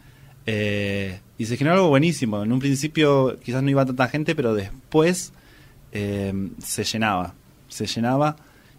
Eh, 0.50 1.20
y 1.36 1.44
se 1.44 1.58
generó 1.58 1.76
algo 1.76 1.88
buenísimo. 1.90 2.42
En 2.42 2.52
un 2.52 2.58
principio 2.58 3.38
quizás 3.40 3.62
no 3.62 3.68
iba 3.68 3.84
tanta 3.84 4.08
gente, 4.08 4.34
pero 4.34 4.54
después 4.54 5.34
eh, 5.92 6.32
se 6.58 6.84
llenaba. 6.84 7.34
Se 7.68 7.86
llenaba 7.86 8.36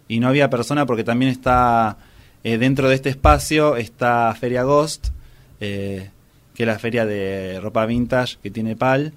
y 0.08 0.18
no 0.18 0.26
había 0.26 0.50
persona 0.50 0.84
porque 0.84 1.04
también 1.04 1.30
está 1.30 1.96
Eh, 2.42 2.56
dentro 2.56 2.88
de 2.88 2.94
este 2.94 3.10
espacio 3.10 3.76
está 3.76 4.34
Feria 4.34 4.62
Ghost, 4.62 5.08
que 5.58 6.10
es 6.56 6.66
la 6.66 6.78
feria 6.78 7.04
de 7.04 7.60
ropa 7.60 7.84
vintage 7.84 8.38
que 8.42 8.50
tiene 8.50 8.76
PAL. 8.76 9.12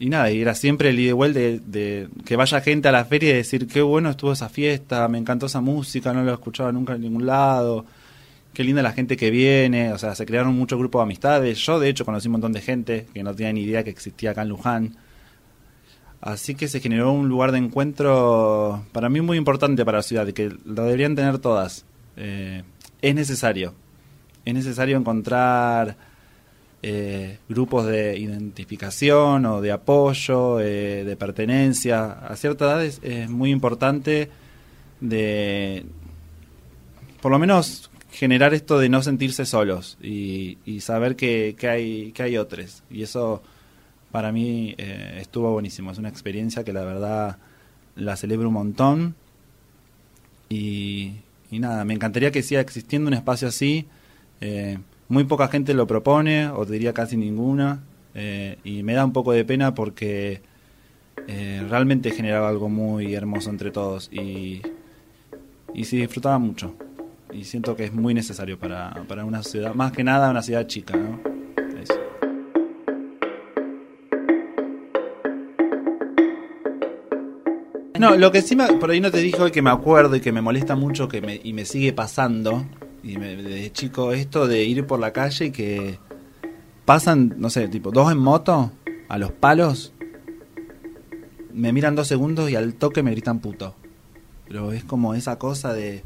Y 0.00 0.08
nada, 0.08 0.32
y 0.32 0.40
era 0.40 0.54
siempre 0.54 0.88
el 0.90 0.98
ida 0.98 1.14
de, 1.14 1.60
de, 1.64 2.08
que 2.26 2.34
vaya 2.34 2.60
gente 2.60 2.88
a 2.88 2.92
la 2.92 3.04
feria 3.04 3.30
y 3.30 3.34
decir 3.34 3.68
qué 3.68 3.82
bueno 3.82 4.10
estuvo 4.10 4.32
esa 4.32 4.48
fiesta, 4.48 5.06
me 5.06 5.18
encantó 5.18 5.46
esa 5.46 5.60
música, 5.60 6.12
no 6.12 6.24
lo 6.24 6.32
he 6.32 6.34
escuchado 6.34 6.72
nunca 6.72 6.94
en 6.94 7.02
ningún 7.02 7.24
lado, 7.24 7.84
qué 8.52 8.64
linda 8.64 8.82
la 8.82 8.92
gente 8.92 9.16
que 9.16 9.30
viene, 9.30 9.92
o 9.92 9.98
sea, 9.98 10.14
se 10.14 10.26
crearon 10.26 10.54
muchos 10.54 10.78
grupos 10.78 11.00
de 11.00 11.04
amistades. 11.04 11.58
Yo, 11.58 11.80
de 11.80 11.88
hecho, 11.88 12.04
conocí 12.04 12.28
un 12.28 12.32
montón 12.32 12.52
de 12.52 12.60
gente 12.60 13.06
que 13.12 13.22
no 13.22 13.34
tenía 13.34 13.52
ni 13.52 13.62
idea 13.62 13.84
que 13.84 13.90
existía 13.90 14.32
acá 14.32 14.42
en 14.42 14.48
Luján. 14.48 14.96
Así 16.20 16.54
que 16.54 16.68
se 16.68 16.80
generó 16.80 17.12
un 17.12 17.28
lugar 17.28 17.50
de 17.50 17.58
encuentro 17.58 18.84
para 18.92 19.08
mí 19.08 19.20
muy 19.20 19.36
importante 19.36 19.84
para 19.84 19.98
la 19.98 20.02
ciudad 20.02 20.28
que 20.28 20.54
lo 20.64 20.84
deberían 20.84 21.16
tener 21.16 21.38
todas. 21.38 21.84
Eh, 22.16 22.62
es 23.00 23.14
necesario. 23.14 23.74
Es 24.44 24.54
necesario 24.54 24.96
encontrar 24.96 25.96
eh, 26.82 27.38
grupos 27.48 27.86
de 27.86 28.18
identificación 28.18 29.46
o 29.46 29.60
de 29.60 29.72
apoyo, 29.72 30.60
eh, 30.60 31.04
de 31.04 31.16
pertenencia. 31.16 32.12
A 32.12 32.36
cierta 32.36 32.66
edad 32.66 32.84
es, 32.84 33.00
es, 33.02 33.30
muy 33.30 33.50
importante 33.50 34.30
de, 35.00 35.84
por 37.20 37.30
lo 37.30 37.38
menos, 37.38 37.91
generar 38.12 38.52
esto 38.52 38.78
de 38.78 38.90
no 38.90 39.02
sentirse 39.02 39.46
solos 39.46 39.96
y, 40.02 40.58
y 40.66 40.80
saber 40.80 41.16
que, 41.16 41.56
que, 41.58 41.68
hay, 41.68 42.12
que 42.12 42.22
hay 42.22 42.36
otros. 42.36 42.82
Y 42.90 43.02
eso 43.02 43.42
para 44.10 44.30
mí 44.30 44.74
eh, 44.76 45.18
estuvo 45.20 45.50
buenísimo. 45.50 45.90
Es 45.90 45.98
una 45.98 46.10
experiencia 46.10 46.62
que 46.62 46.74
la 46.74 46.84
verdad 46.84 47.38
la 47.96 48.16
celebro 48.16 48.48
un 48.48 48.54
montón. 48.54 49.14
Y, 50.50 51.12
y 51.50 51.58
nada, 51.58 51.84
me 51.86 51.94
encantaría 51.94 52.30
que 52.30 52.42
siga 52.42 52.60
existiendo 52.60 53.08
un 53.08 53.14
espacio 53.14 53.48
así. 53.48 53.86
Eh, 54.42 54.78
muy 55.08 55.24
poca 55.24 55.48
gente 55.48 55.72
lo 55.72 55.86
propone, 55.86 56.48
o 56.48 56.66
diría 56.66 56.92
casi 56.92 57.16
ninguna. 57.16 57.82
Eh, 58.14 58.58
y 58.62 58.82
me 58.82 58.92
da 58.92 59.06
un 59.06 59.14
poco 59.14 59.32
de 59.32 59.44
pena 59.44 59.74
porque 59.74 60.42
realmente 61.68 62.10
generaba 62.10 62.48
algo 62.48 62.68
muy 62.68 63.14
hermoso 63.14 63.48
entre 63.48 63.70
todos. 63.70 64.10
Y, 64.12 64.60
y 65.72 65.84
se 65.84 65.96
disfrutaba 65.96 66.38
mucho. 66.38 66.74
Y 67.32 67.44
siento 67.44 67.74
que 67.76 67.84
es 67.84 67.92
muy 67.92 68.14
necesario 68.14 68.58
para, 68.58 69.04
para 69.08 69.24
una 69.24 69.42
ciudad, 69.42 69.74
más 69.74 69.92
que 69.92 70.04
nada 70.04 70.30
una 70.30 70.42
ciudad 70.42 70.66
chica, 70.66 70.96
¿no? 70.96 71.20
Eso. 71.80 71.94
No, 77.98 78.16
lo 78.16 78.32
que 78.32 78.42
sí 78.42 78.56
me, 78.56 78.66
por 78.74 78.90
ahí 78.90 79.00
no 79.00 79.10
te 79.10 79.18
dijo 79.18 79.46
y 79.46 79.50
que 79.50 79.62
me 79.62 79.70
acuerdo 79.70 80.16
y 80.16 80.20
que 80.20 80.32
me 80.32 80.42
molesta 80.42 80.76
mucho 80.76 81.08
que 81.08 81.20
me, 81.20 81.40
y 81.42 81.52
me 81.52 81.64
sigue 81.64 81.92
pasando, 81.92 82.66
y 83.02 83.16
me, 83.16 83.36
desde 83.36 83.72
chico, 83.72 84.12
esto 84.12 84.46
de 84.46 84.64
ir 84.64 84.86
por 84.86 85.00
la 85.00 85.12
calle 85.12 85.46
y 85.46 85.50
que 85.52 85.98
pasan, 86.84 87.34
no 87.38 87.48
sé, 87.48 87.68
tipo, 87.68 87.90
dos 87.90 88.12
en 88.12 88.18
moto 88.18 88.72
a 89.08 89.18
los 89.18 89.32
palos, 89.32 89.92
me 91.52 91.72
miran 91.72 91.94
dos 91.94 92.08
segundos 92.08 92.50
y 92.50 92.56
al 92.56 92.74
toque 92.74 93.02
me 93.02 93.10
gritan 93.12 93.40
puto. 93.40 93.74
Pero 94.48 94.72
es 94.72 94.84
como 94.84 95.14
esa 95.14 95.38
cosa 95.38 95.72
de 95.72 96.02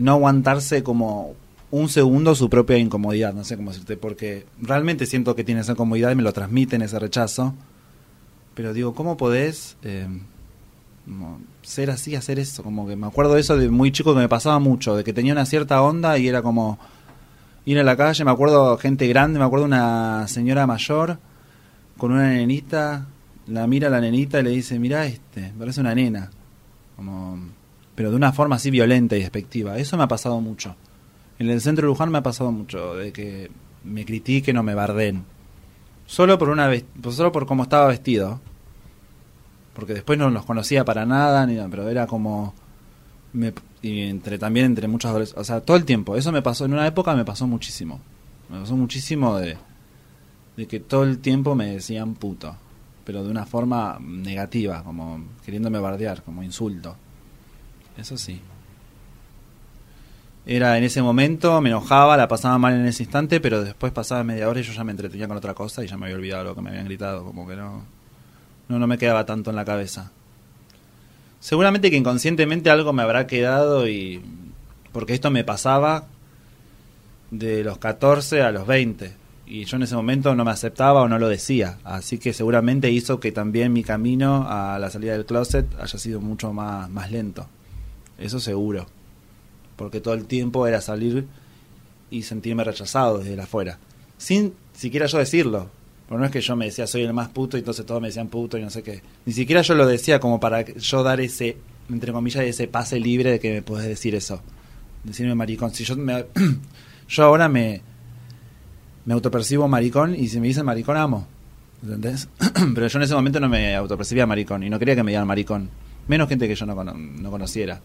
no 0.00 0.12
aguantarse 0.12 0.82
como 0.82 1.34
un 1.70 1.88
segundo 1.88 2.34
su 2.34 2.50
propia 2.50 2.78
incomodidad, 2.78 3.32
no 3.32 3.44
sé 3.44 3.56
cómo 3.56 3.70
decirte, 3.70 3.96
porque 3.96 4.46
realmente 4.60 5.06
siento 5.06 5.36
que 5.36 5.44
tiene 5.44 5.60
esa 5.60 5.72
incomodidad 5.72 6.10
y 6.10 6.16
me 6.16 6.22
lo 6.22 6.32
transmiten 6.32 6.82
ese 6.82 6.98
rechazo. 6.98 7.54
Pero 8.54 8.72
digo, 8.72 8.94
¿cómo 8.94 9.16
podés 9.16 9.76
eh, 9.82 10.08
ser 11.62 11.90
así, 11.90 12.16
hacer 12.16 12.38
eso? 12.38 12.62
Como 12.62 12.88
que 12.88 12.96
me 12.96 13.06
acuerdo 13.06 13.34
de 13.34 13.40
eso 13.40 13.56
de 13.56 13.70
muy 13.70 13.92
chico 13.92 14.14
que 14.14 14.20
me 14.20 14.28
pasaba 14.28 14.58
mucho, 14.58 14.96
de 14.96 15.04
que 15.04 15.12
tenía 15.12 15.32
una 15.32 15.46
cierta 15.46 15.80
onda 15.82 16.18
y 16.18 16.26
era 16.26 16.42
como 16.42 16.78
ir 17.64 17.78
a 17.78 17.84
la 17.84 17.96
calle, 17.96 18.24
me 18.24 18.30
acuerdo 18.32 18.76
gente 18.78 19.06
grande, 19.06 19.38
me 19.38 19.44
acuerdo 19.44 19.66
una 19.66 20.26
señora 20.26 20.66
mayor 20.66 21.18
con 21.98 22.12
una 22.12 22.30
nenita, 22.30 23.06
la 23.46 23.66
mira 23.66 23.88
a 23.88 23.90
la 23.90 24.00
nenita 24.00 24.40
y 24.40 24.42
le 24.42 24.50
dice, 24.50 24.78
mira 24.78 25.06
este, 25.06 25.52
parece 25.58 25.80
una 25.80 25.94
nena. 25.94 26.30
Como 26.96 27.38
pero 28.00 28.08
de 28.08 28.16
una 28.16 28.32
forma 28.32 28.56
así 28.56 28.70
violenta 28.70 29.14
y 29.14 29.20
despectiva. 29.20 29.76
Eso 29.76 29.98
me 29.98 30.04
ha 30.04 30.08
pasado 30.08 30.40
mucho. 30.40 30.74
En 31.38 31.50
el 31.50 31.60
centro 31.60 31.82
de 31.82 31.88
Luján 31.88 32.10
me 32.10 32.16
ha 32.16 32.22
pasado 32.22 32.50
mucho, 32.50 32.94
de 32.94 33.12
que 33.12 33.50
me 33.84 34.06
critiquen 34.06 34.56
o 34.56 34.62
me 34.62 34.74
barden. 34.74 35.26
Solo 36.06 36.38
por 36.38 36.48
una 36.48 36.72
solo 37.10 37.30
por 37.30 37.44
cómo 37.44 37.62
estaba 37.62 37.88
vestido. 37.88 38.40
Porque 39.74 39.92
después 39.92 40.18
no 40.18 40.30
los 40.30 40.46
conocía 40.46 40.82
para 40.82 41.04
nada, 41.04 41.44
ni, 41.44 41.58
pero 41.70 41.90
era 41.90 42.06
como 42.06 42.54
me, 43.34 43.52
y 43.82 44.00
entre 44.04 44.38
también 44.38 44.64
entre 44.64 44.86
adolescentes, 44.86 45.38
o 45.38 45.44
sea, 45.44 45.60
todo 45.60 45.76
el 45.76 45.84
tiempo. 45.84 46.16
Eso 46.16 46.32
me 46.32 46.40
pasó 46.40 46.64
en 46.64 46.72
una 46.72 46.86
época 46.86 47.14
me 47.14 47.26
pasó 47.26 47.46
muchísimo. 47.46 48.00
Me 48.48 48.60
pasó 48.60 48.76
muchísimo 48.76 49.36
de 49.36 49.58
de 50.56 50.66
que 50.66 50.80
todo 50.80 51.04
el 51.04 51.18
tiempo 51.18 51.54
me 51.54 51.66
decían 51.66 52.14
puto, 52.14 52.56
pero 53.04 53.22
de 53.22 53.30
una 53.30 53.44
forma 53.44 53.98
negativa, 54.00 54.82
como 54.84 55.22
queriéndome 55.44 55.78
bardear, 55.80 56.22
como 56.22 56.42
insulto. 56.42 56.96
Eso 57.96 58.16
sí. 58.16 58.40
Era 60.46 60.78
en 60.78 60.84
ese 60.84 61.02
momento, 61.02 61.60
me 61.60 61.68
enojaba, 61.68 62.16
la 62.16 62.26
pasaba 62.26 62.58
mal 62.58 62.74
en 62.74 62.86
ese 62.86 63.02
instante, 63.02 63.40
pero 63.40 63.62
después 63.62 63.92
pasaba 63.92 64.24
media 64.24 64.48
hora 64.48 64.60
y 64.60 64.62
yo 64.62 64.72
ya 64.72 64.84
me 64.84 64.90
entretenía 64.90 65.28
con 65.28 65.36
otra 65.36 65.54
cosa 65.54 65.84
y 65.84 65.86
ya 65.86 65.96
me 65.96 66.06
había 66.06 66.16
olvidado 66.16 66.44
lo 66.44 66.54
que 66.54 66.62
me 66.62 66.70
habían 66.70 66.86
gritado, 66.86 67.24
como 67.24 67.46
que 67.46 67.56
no, 67.56 67.84
no, 68.68 68.78
no 68.78 68.86
me 68.86 68.98
quedaba 68.98 69.26
tanto 69.26 69.50
en 69.50 69.56
la 69.56 69.64
cabeza. 69.64 70.10
Seguramente 71.40 71.90
que 71.90 71.96
inconscientemente 71.96 72.70
algo 72.70 72.92
me 72.92 73.02
habrá 73.02 73.26
quedado 73.26 73.86
y... 73.88 74.22
porque 74.92 75.14
esto 75.14 75.30
me 75.30 75.44
pasaba 75.44 76.06
de 77.30 77.62
los 77.62 77.78
14 77.78 78.42
a 78.42 78.50
los 78.50 78.66
20 78.66 79.12
y 79.46 79.64
yo 79.64 79.76
en 79.76 79.84
ese 79.84 79.94
momento 79.94 80.34
no 80.34 80.44
me 80.44 80.50
aceptaba 80.50 81.02
o 81.02 81.08
no 81.08 81.18
lo 81.18 81.28
decía, 81.28 81.78
así 81.84 82.18
que 82.18 82.32
seguramente 82.32 82.90
hizo 82.90 83.20
que 83.20 83.30
también 83.30 83.72
mi 83.72 83.84
camino 83.84 84.46
a 84.48 84.78
la 84.78 84.90
salida 84.90 85.12
del 85.12 85.26
closet 85.26 85.66
haya 85.80 85.98
sido 85.98 86.20
mucho 86.20 86.52
más, 86.52 86.88
más 86.90 87.10
lento 87.10 87.46
eso 88.20 88.38
seguro. 88.38 88.86
Porque 89.76 90.00
todo 90.00 90.14
el 90.14 90.26
tiempo 90.26 90.66
era 90.66 90.80
salir 90.80 91.26
y 92.10 92.22
sentirme 92.22 92.64
rechazado 92.64 93.18
desde 93.18 93.40
afuera. 93.40 93.78
Sin 94.18 94.52
siquiera 94.74 95.06
yo 95.06 95.18
decirlo. 95.18 95.70
Porque 96.06 96.20
no 96.20 96.26
es 96.26 96.32
que 96.32 96.40
yo 96.40 96.56
me 96.56 96.66
decía 96.66 96.86
soy 96.86 97.02
el 97.02 97.14
más 97.14 97.28
puto 97.28 97.56
y 97.56 97.60
entonces 97.60 97.86
todos 97.86 98.00
me 98.00 98.08
decían 98.08 98.28
puto 98.28 98.58
y 98.58 98.62
no 98.62 98.70
sé 98.70 98.82
qué. 98.82 99.02
Ni 99.24 99.32
siquiera 99.32 99.62
yo 99.62 99.74
lo 99.74 99.86
decía 99.86 100.20
como 100.20 100.40
para 100.40 100.64
yo 100.64 101.02
dar 101.02 101.20
ese, 101.20 101.56
entre 101.88 102.12
comillas, 102.12 102.44
ese 102.44 102.68
pase 102.68 103.00
libre 103.00 103.30
de 103.30 103.40
que 103.40 103.52
me 103.52 103.62
puedes 103.62 103.86
decir 103.86 104.14
eso. 104.14 104.42
Decirme 105.04 105.34
maricón. 105.34 105.72
Si 105.72 105.84
yo 105.84 105.96
me, 105.96 106.26
yo 107.08 107.24
ahora 107.24 107.48
me, 107.48 107.80
me 109.06 109.14
autopercibo 109.14 109.66
maricón 109.68 110.14
y 110.14 110.28
si 110.28 110.40
me 110.40 110.48
dicen 110.48 110.66
maricón 110.66 110.96
amo. 110.96 111.26
¿Entendés? 111.82 112.28
Pero 112.74 112.86
yo 112.86 112.98
en 112.98 113.02
ese 113.04 113.14
momento 113.14 113.40
no 113.40 113.48
me 113.48 113.74
autopercibía 113.76 114.26
maricón 114.26 114.62
y 114.62 114.68
no 114.68 114.78
quería 114.78 114.96
que 114.96 115.04
me 115.04 115.12
digan 115.12 115.26
maricón. 115.26 115.70
Menos 116.08 116.28
gente 116.28 116.48
que 116.48 116.54
yo 116.56 116.66
no, 116.66 116.74
no 116.84 117.30
conociera 117.30 117.80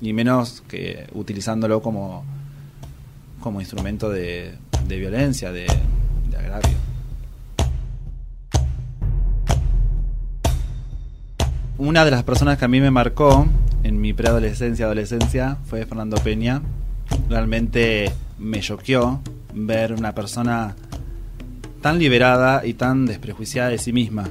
y 0.00 0.12
menos 0.12 0.62
que 0.68 1.06
utilizándolo 1.12 1.82
como, 1.82 2.24
como 3.40 3.60
instrumento 3.60 4.10
de, 4.10 4.54
de 4.86 4.96
violencia, 4.98 5.52
de, 5.52 5.66
de 6.30 6.36
agravio. 6.36 6.76
Una 11.78 12.04
de 12.04 12.10
las 12.10 12.22
personas 12.22 12.56
que 12.58 12.64
a 12.64 12.68
mí 12.68 12.80
me 12.80 12.90
marcó 12.90 13.46
en 13.82 14.00
mi 14.00 14.12
preadolescencia, 14.12 14.86
adolescencia, 14.86 15.58
fue 15.66 15.84
Fernando 15.84 16.16
Peña. 16.16 16.62
Realmente 17.28 18.12
me 18.38 18.60
choqueó 18.60 19.20
ver 19.54 19.92
una 19.92 20.14
persona 20.14 20.74
tan 21.82 21.98
liberada 21.98 22.66
y 22.66 22.74
tan 22.74 23.06
desprejuiciada 23.06 23.68
de 23.68 23.78
sí 23.78 23.92
misma. 23.92 24.28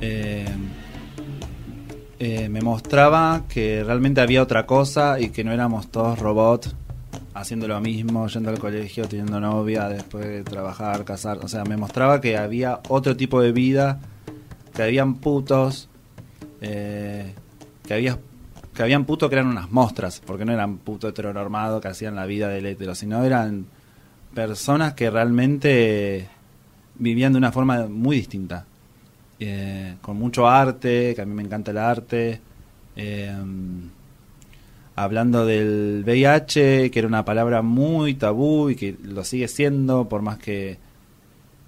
Eh, 0.00 0.46
eh, 2.18 2.48
me 2.48 2.60
mostraba 2.60 3.44
que 3.48 3.82
realmente 3.84 4.20
había 4.20 4.42
otra 4.42 4.66
cosa 4.66 5.18
y 5.20 5.30
que 5.30 5.44
no 5.44 5.52
éramos 5.52 5.90
todos 5.90 6.18
robots 6.18 6.74
haciendo 7.34 7.66
lo 7.66 7.80
mismo, 7.80 8.26
yendo 8.28 8.50
al 8.50 8.58
colegio, 8.58 9.08
teniendo 9.08 9.40
novia, 9.40 9.88
después 9.88 10.24
de 10.24 10.44
trabajar, 10.44 11.04
casar. 11.04 11.38
O 11.42 11.48
sea, 11.48 11.64
me 11.64 11.76
mostraba 11.76 12.20
que 12.20 12.36
había 12.36 12.80
otro 12.88 13.16
tipo 13.16 13.40
de 13.40 13.52
vida, 13.52 14.00
que 14.72 14.82
habían 14.82 15.16
putos, 15.16 15.88
eh, 16.60 17.34
que 17.86 17.94
había 17.94 18.18
que 18.72 18.82
habían 18.82 19.04
putos 19.04 19.28
que 19.28 19.36
eran 19.36 19.46
unas 19.46 19.70
mostras, 19.70 20.20
porque 20.24 20.44
no 20.44 20.52
eran 20.52 20.78
putos 20.78 21.10
heteronormados 21.10 21.80
que 21.80 21.88
hacían 21.88 22.16
la 22.16 22.26
vida 22.26 22.48
del 22.48 22.66
hetero, 22.66 22.96
sino 22.96 23.22
eran 23.22 23.66
personas 24.34 24.94
que 24.94 25.10
realmente 25.10 26.28
vivían 26.96 27.32
de 27.32 27.38
una 27.38 27.52
forma 27.52 27.86
muy 27.86 28.16
distinta. 28.16 28.66
Eh, 29.40 29.96
con 30.00 30.16
mucho 30.18 30.48
arte, 30.48 31.14
que 31.14 31.22
a 31.22 31.24
mí 31.24 31.34
me 31.34 31.42
encanta 31.42 31.70
el 31.70 31.78
arte. 31.78 32.40
Eh, 32.96 33.34
hablando 34.96 35.44
del 35.44 36.02
VIH, 36.06 36.90
que 36.90 36.98
era 36.98 37.08
una 37.08 37.24
palabra 37.24 37.62
muy 37.62 38.14
tabú 38.14 38.70
y 38.70 38.76
que 38.76 38.96
lo 39.02 39.24
sigue 39.24 39.48
siendo, 39.48 40.08
por 40.08 40.22
más 40.22 40.38
que, 40.38 40.78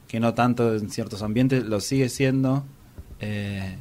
que 0.09 0.21
no 0.21 0.35
tanto 0.35 0.77
en 0.77 0.91
ciertos 0.91 1.23
ambientes, 1.23 1.65
lo 1.65 1.81
sigue 1.81 2.09
siendo. 2.09 2.65
Eh, 3.21 3.77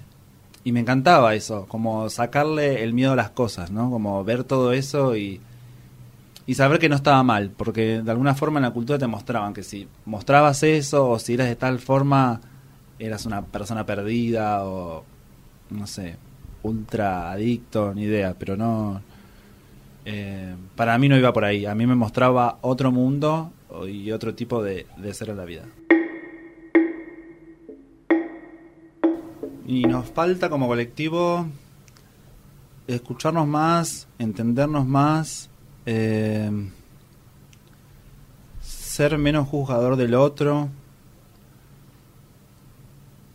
y 0.63 0.71
me 0.71 0.80
encantaba 0.80 1.36
eso, 1.36 1.67
como 1.67 2.10
sacarle 2.10 2.84
el 2.84 2.93
miedo 2.93 3.12
a 3.13 3.15
las 3.15 3.30
cosas, 3.30 3.69
¿no? 3.69 3.91
Como 3.91 4.24
ver 4.24 4.43
todo 4.43 4.74
eso 4.74 5.15
y, 5.15 5.39
y 6.48 6.56
saber 6.56 6.80
que 6.80 6.89
no 6.89 6.95
estaba 6.95 7.21
mal, 7.21 7.52
porque 7.56 8.02
de 8.02 8.12
alguna 8.12 8.34
forma 8.34 8.58
en 8.58 8.63
la 8.63 8.71
cultura 8.71 8.98
te 8.98 9.06
mostraban 9.06 9.54
que 9.54 9.62
si 9.62 9.88
mostrabas 10.06 10.63
eso 10.63 11.08
o 11.08 11.19
si 11.19 11.36
eras 11.36 11.48
de 11.50 11.56
tal 11.56 11.78
forma, 11.78 12.41
eras 13.00 13.26
una 13.26 13.46
persona 13.46 13.86
perdida 13.86 14.66
o, 14.66 15.04
no 15.70 15.88
sé, 15.88 16.18
ultra 16.64 17.32
adicto, 17.32 17.94
ni 17.94 18.04
idea, 18.04 18.36
pero 18.38 18.56
no... 18.56 19.02
Eh, 20.06 20.56
para 20.76 20.98
mí 21.00 21.10
no 21.10 21.18
iba 21.18 21.34
por 21.34 21.46
ahí, 21.46 21.66
a 21.66 21.74
mí 21.74 21.88
me 21.88 21.96
mostraba 21.96 22.60
otro 22.62 22.92
mundo 22.92 23.52
y 23.88 24.12
otro 24.12 24.36
tipo 24.36 24.62
de, 24.62 24.86
de 24.98 25.14
ser 25.14 25.30
en 25.30 25.38
la 25.38 25.46
vida. 25.46 25.64
Y 29.68 29.82
nos 29.84 30.06
falta 30.12 30.48
como 30.50 30.68
colectivo 30.68 31.48
escucharnos 32.88 33.48
más, 33.48 34.08
entendernos 34.20 34.86
más, 34.86 35.50
eh, 35.86 36.52
ser 38.62 39.18
menos 39.18 39.48
juzgador 39.48 39.96
del 39.96 40.14
otro, 40.14 40.70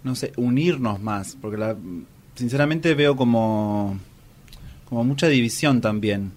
no 0.04 0.14
sé, 0.14 0.32
unirnos 0.36 1.00
más, 1.00 1.36
porque 1.40 1.56
la, 1.56 1.76
sinceramente 2.34 2.94
veo 2.94 3.16
como, 3.16 3.98
como 4.88 5.04
mucha 5.04 5.28
división 5.28 5.80
también. 5.80 6.32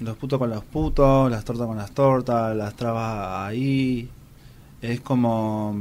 Los 0.00 0.16
putos 0.16 0.38
con 0.38 0.50
los 0.50 0.64
putos, 0.64 1.30
las 1.30 1.44
tortas 1.44 1.66
con 1.66 1.76
las 1.76 1.92
tortas, 1.92 2.56
las 2.56 2.74
trabas 2.74 3.48
ahí. 3.48 4.08
Es 4.80 5.00
como 5.00 5.76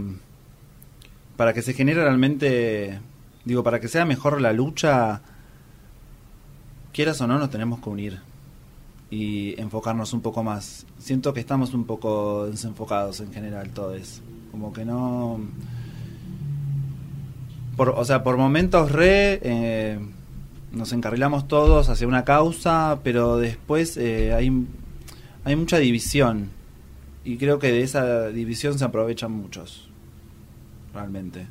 para 1.38 1.54
que 1.54 1.64
se 1.64 1.74
genere 1.74 2.04
realmente, 2.04 3.00
digo, 3.46 3.64
para 3.64 3.80
que 3.80 3.88
sea 3.88 4.06
mejor 4.06 4.40
la 4.42 4.54
lucha, 4.54 5.22
quieras 6.94 7.20
o 7.22 7.28
no, 7.28 7.40
nos 7.40 7.50
tenemos 7.50 7.80
que 7.80 7.90
unir 7.90 8.20
y 9.10 9.60
enfocarnos 9.60 10.14
un 10.14 10.22
poco 10.22 10.44
más. 10.44 10.86
Siento 11.00 11.34
que 11.34 11.40
estamos 11.40 11.74
un 11.74 11.86
poco 11.86 12.46
desenfocados 12.48 13.20
en 13.22 13.34
general 13.34 13.72
todos, 13.72 14.22
como 14.52 14.72
que 14.72 14.86
no... 14.86 15.40
Por, 17.76 17.90
o 17.90 18.06
sea, 18.06 18.24
por 18.24 18.38
momentos 18.38 18.92
re... 18.92 19.40
Eh, 19.44 20.00
nos 20.72 20.94
encarrilamos 20.94 21.48
todos 21.48 21.90
hacia 21.90 22.08
una 22.08 22.24
causa, 22.24 23.00
pero 23.04 23.38
después 23.38 23.98
eh, 23.98 24.34
hay, 24.34 24.66
hay 25.44 25.56
mucha 25.56 25.78
división. 25.78 26.50
Y 27.24 27.38
creo 27.38 27.60
que 27.60 27.72
de 27.72 27.82
esa 27.82 28.30
división 28.30 28.80
se 28.80 28.86
aprovechan 28.86 29.32
muchos 29.32 29.90
realmente. 30.94 31.46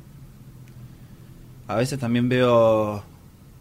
A 1.67 1.75
veces 1.75 1.99
también 1.99 2.27
veo 2.27 3.03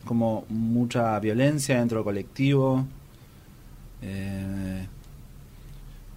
como 0.05 0.45
mucha 0.49 1.19
violencia 1.21 1.79
dentro 1.79 1.99
del 1.99 2.05
colectivo, 2.05 2.85
eh, 4.03 4.87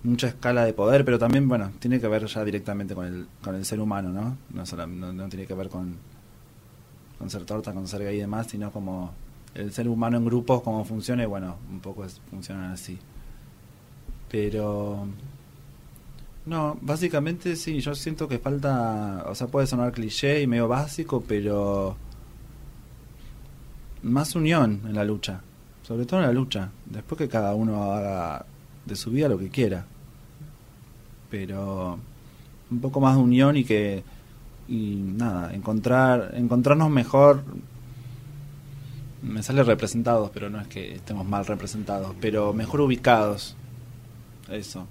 mucha 0.04 0.28
escala 0.28 0.66
de 0.66 0.74
poder, 0.74 1.06
pero 1.06 1.20
también, 1.20 1.48
bueno, 1.48 1.72
tiene 1.80 2.00
que 2.00 2.08
ver 2.08 2.26
ya 2.26 2.44
directamente 2.44 2.96
con 2.96 3.06
el, 3.06 3.28
con 3.44 3.56
el 3.56 3.66
ser 3.66 3.80
humano, 3.80 4.10
¿no? 4.10 4.38
No, 4.52 5.14
no, 5.14 5.30
tiene 5.30 5.46
que 5.46 5.54
ver 5.54 5.70
con, 5.70 5.96
con 7.24 7.30
ser 7.30 7.46
torta, 7.46 7.72
con 7.72 7.88
ser 7.88 8.04
gay 8.04 8.18
y 8.18 8.20
demás, 8.20 8.48
sino 8.48 8.70
como 8.70 9.14
el 9.56 9.72
ser 9.72 9.88
humano 9.88 10.18
en 10.18 10.26
grupos, 10.26 10.62
cómo 10.62 10.84
funciona, 10.84 11.24
y 11.24 11.26
bueno, 11.26 11.56
un 11.72 11.80
poco 11.80 12.04
es, 12.04 12.20
funcionan 12.30 12.72
así. 12.72 13.00
Pero 14.30 15.08
no, 16.46 16.78
básicamente 16.82 17.56
sí, 17.56 17.80
yo 17.80 17.96
siento 17.96 18.28
que 18.28 18.40
falta, 18.40 19.24
o 19.26 19.36
sea, 19.36 19.48
puede 19.48 19.68
sonar 19.68 19.94
cliché 19.94 20.42
y 20.42 20.48
medio 20.48 20.68
básico, 20.68 21.24
pero 21.26 21.96
más 24.02 24.36
unión 24.36 24.82
en 24.86 24.94
la 24.94 25.06
lucha, 25.06 25.40
sobre 25.84 26.06
todo 26.06 26.20
en 26.20 26.26
la 26.26 26.34
lucha, 26.34 26.72
después 26.88 27.18
que 27.18 27.30
cada 27.30 27.56
uno 27.56 27.94
haga 27.94 28.46
de 28.86 28.98
su 28.98 29.12
vida 29.12 29.30
lo 29.30 29.40
que 29.40 29.48
quiera, 29.48 29.86
pero 31.30 31.98
un 32.70 32.80
poco 32.82 33.00
más 33.00 33.16
de 33.16 33.22
unión 33.22 33.56
y 33.56 33.64
que 33.64 34.04
y 34.74 34.96
nada, 34.96 35.54
encontrar 35.54 36.32
encontrarnos 36.34 36.90
mejor 36.90 37.44
me 39.22 39.44
sale 39.44 39.64
representados, 39.64 40.32
pero 40.34 40.50
no 40.50 40.60
es 40.60 40.68
que 40.68 40.96
estemos 40.96 41.28
mal 41.28 41.46
representados, 41.46 42.16
pero 42.20 42.54
mejor 42.54 42.82
ubicados. 42.82 43.56
Eso 44.50 44.88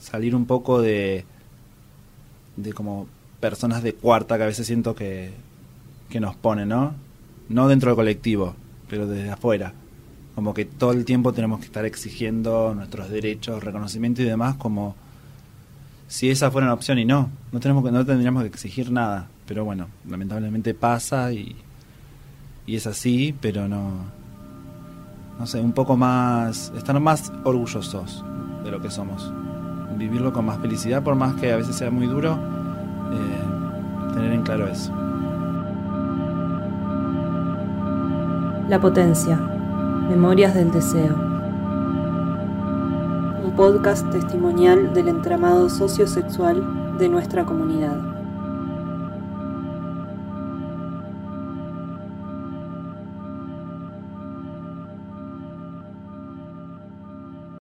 salir 0.00 0.36
un 0.36 0.46
poco 0.46 0.80
de, 0.80 1.24
de 2.56 2.72
como 2.72 3.08
personas 3.40 3.82
de 3.82 3.94
cuarta 3.94 4.36
que 4.36 4.44
a 4.44 4.46
veces 4.46 4.66
siento 4.66 4.94
que, 4.94 5.32
que 6.08 6.20
nos 6.20 6.36
pone, 6.36 6.64
¿no? 6.64 6.94
No 7.48 7.66
dentro 7.66 7.90
del 7.90 7.96
colectivo, 7.96 8.54
pero 8.88 9.08
desde 9.08 9.30
afuera. 9.30 9.72
Como 10.36 10.54
que 10.54 10.64
todo 10.64 10.92
el 10.92 11.04
tiempo 11.04 11.32
tenemos 11.32 11.58
que 11.58 11.66
estar 11.66 11.84
exigiendo 11.84 12.74
nuestros 12.74 13.10
derechos, 13.10 13.64
reconocimiento 13.64 14.22
y 14.22 14.24
demás, 14.24 14.54
como 14.54 14.94
si 16.14 16.30
esa 16.30 16.48
fuera 16.48 16.68
una 16.68 16.74
opción 16.74 17.00
y 17.00 17.04
no, 17.04 17.28
no 17.50 17.58
tenemos 17.58 17.82
no 17.90 18.06
tendríamos 18.06 18.44
que 18.44 18.48
exigir 18.48 18.92
nada. 18.92 19.26
Pero 19.48 19.64
bueno, 19.64 19.88
lamentablemente 20.08 20.72
pasa 20.72 21.32
y, 21.32 21.56
y 22.66 22.76
es 22.76 22.86
así, 22.86 23.34
pero 23.40 23.66
no, 23.66 23.90
no 25.40 25.46
sé, 25.48 25.60
un 25.60 25.72
poco 25.72 25.96
más, 25.96 26.72
estar 26.76 27.00
más 27.00 27.32
orgullosos 27.42 28.24
de 28.62 28.70
lo 28.70 28.80
que 28.80 28.92
somos 28.92 29.32
vivirlo 29.96 30.32
con 30.32 30.44
más 30.44 30.58
felicidad, 30.58 31.02
por 31.02 31.16
más 31.16 31.34
que 31.34 31.52
a 31.52 31.56
veces 31.56 31.74
sea 31.74 31.90
muy 31.90 32.06
duro, 32.06 32.38
eh, 33.12 34.12
tener 34.14 34.32
en 34.32 34.42
claro 34.42 34.68
eso. 34.68 34.92
La 38.68 38.80
potencia. 38.80 39.36
Memorias 40.08 40.54
del 40.54 40.70
deseo. 40.70 41.33
Podcast 43.56 44.10
testimonial 44.10 44.92
del 44.94 45.06
entramado 45.06 45.70
sociosexual 45.70 46.98
de 46.98 47.08
nuestra 47.08 47.44
comunidad. 47.44 48.13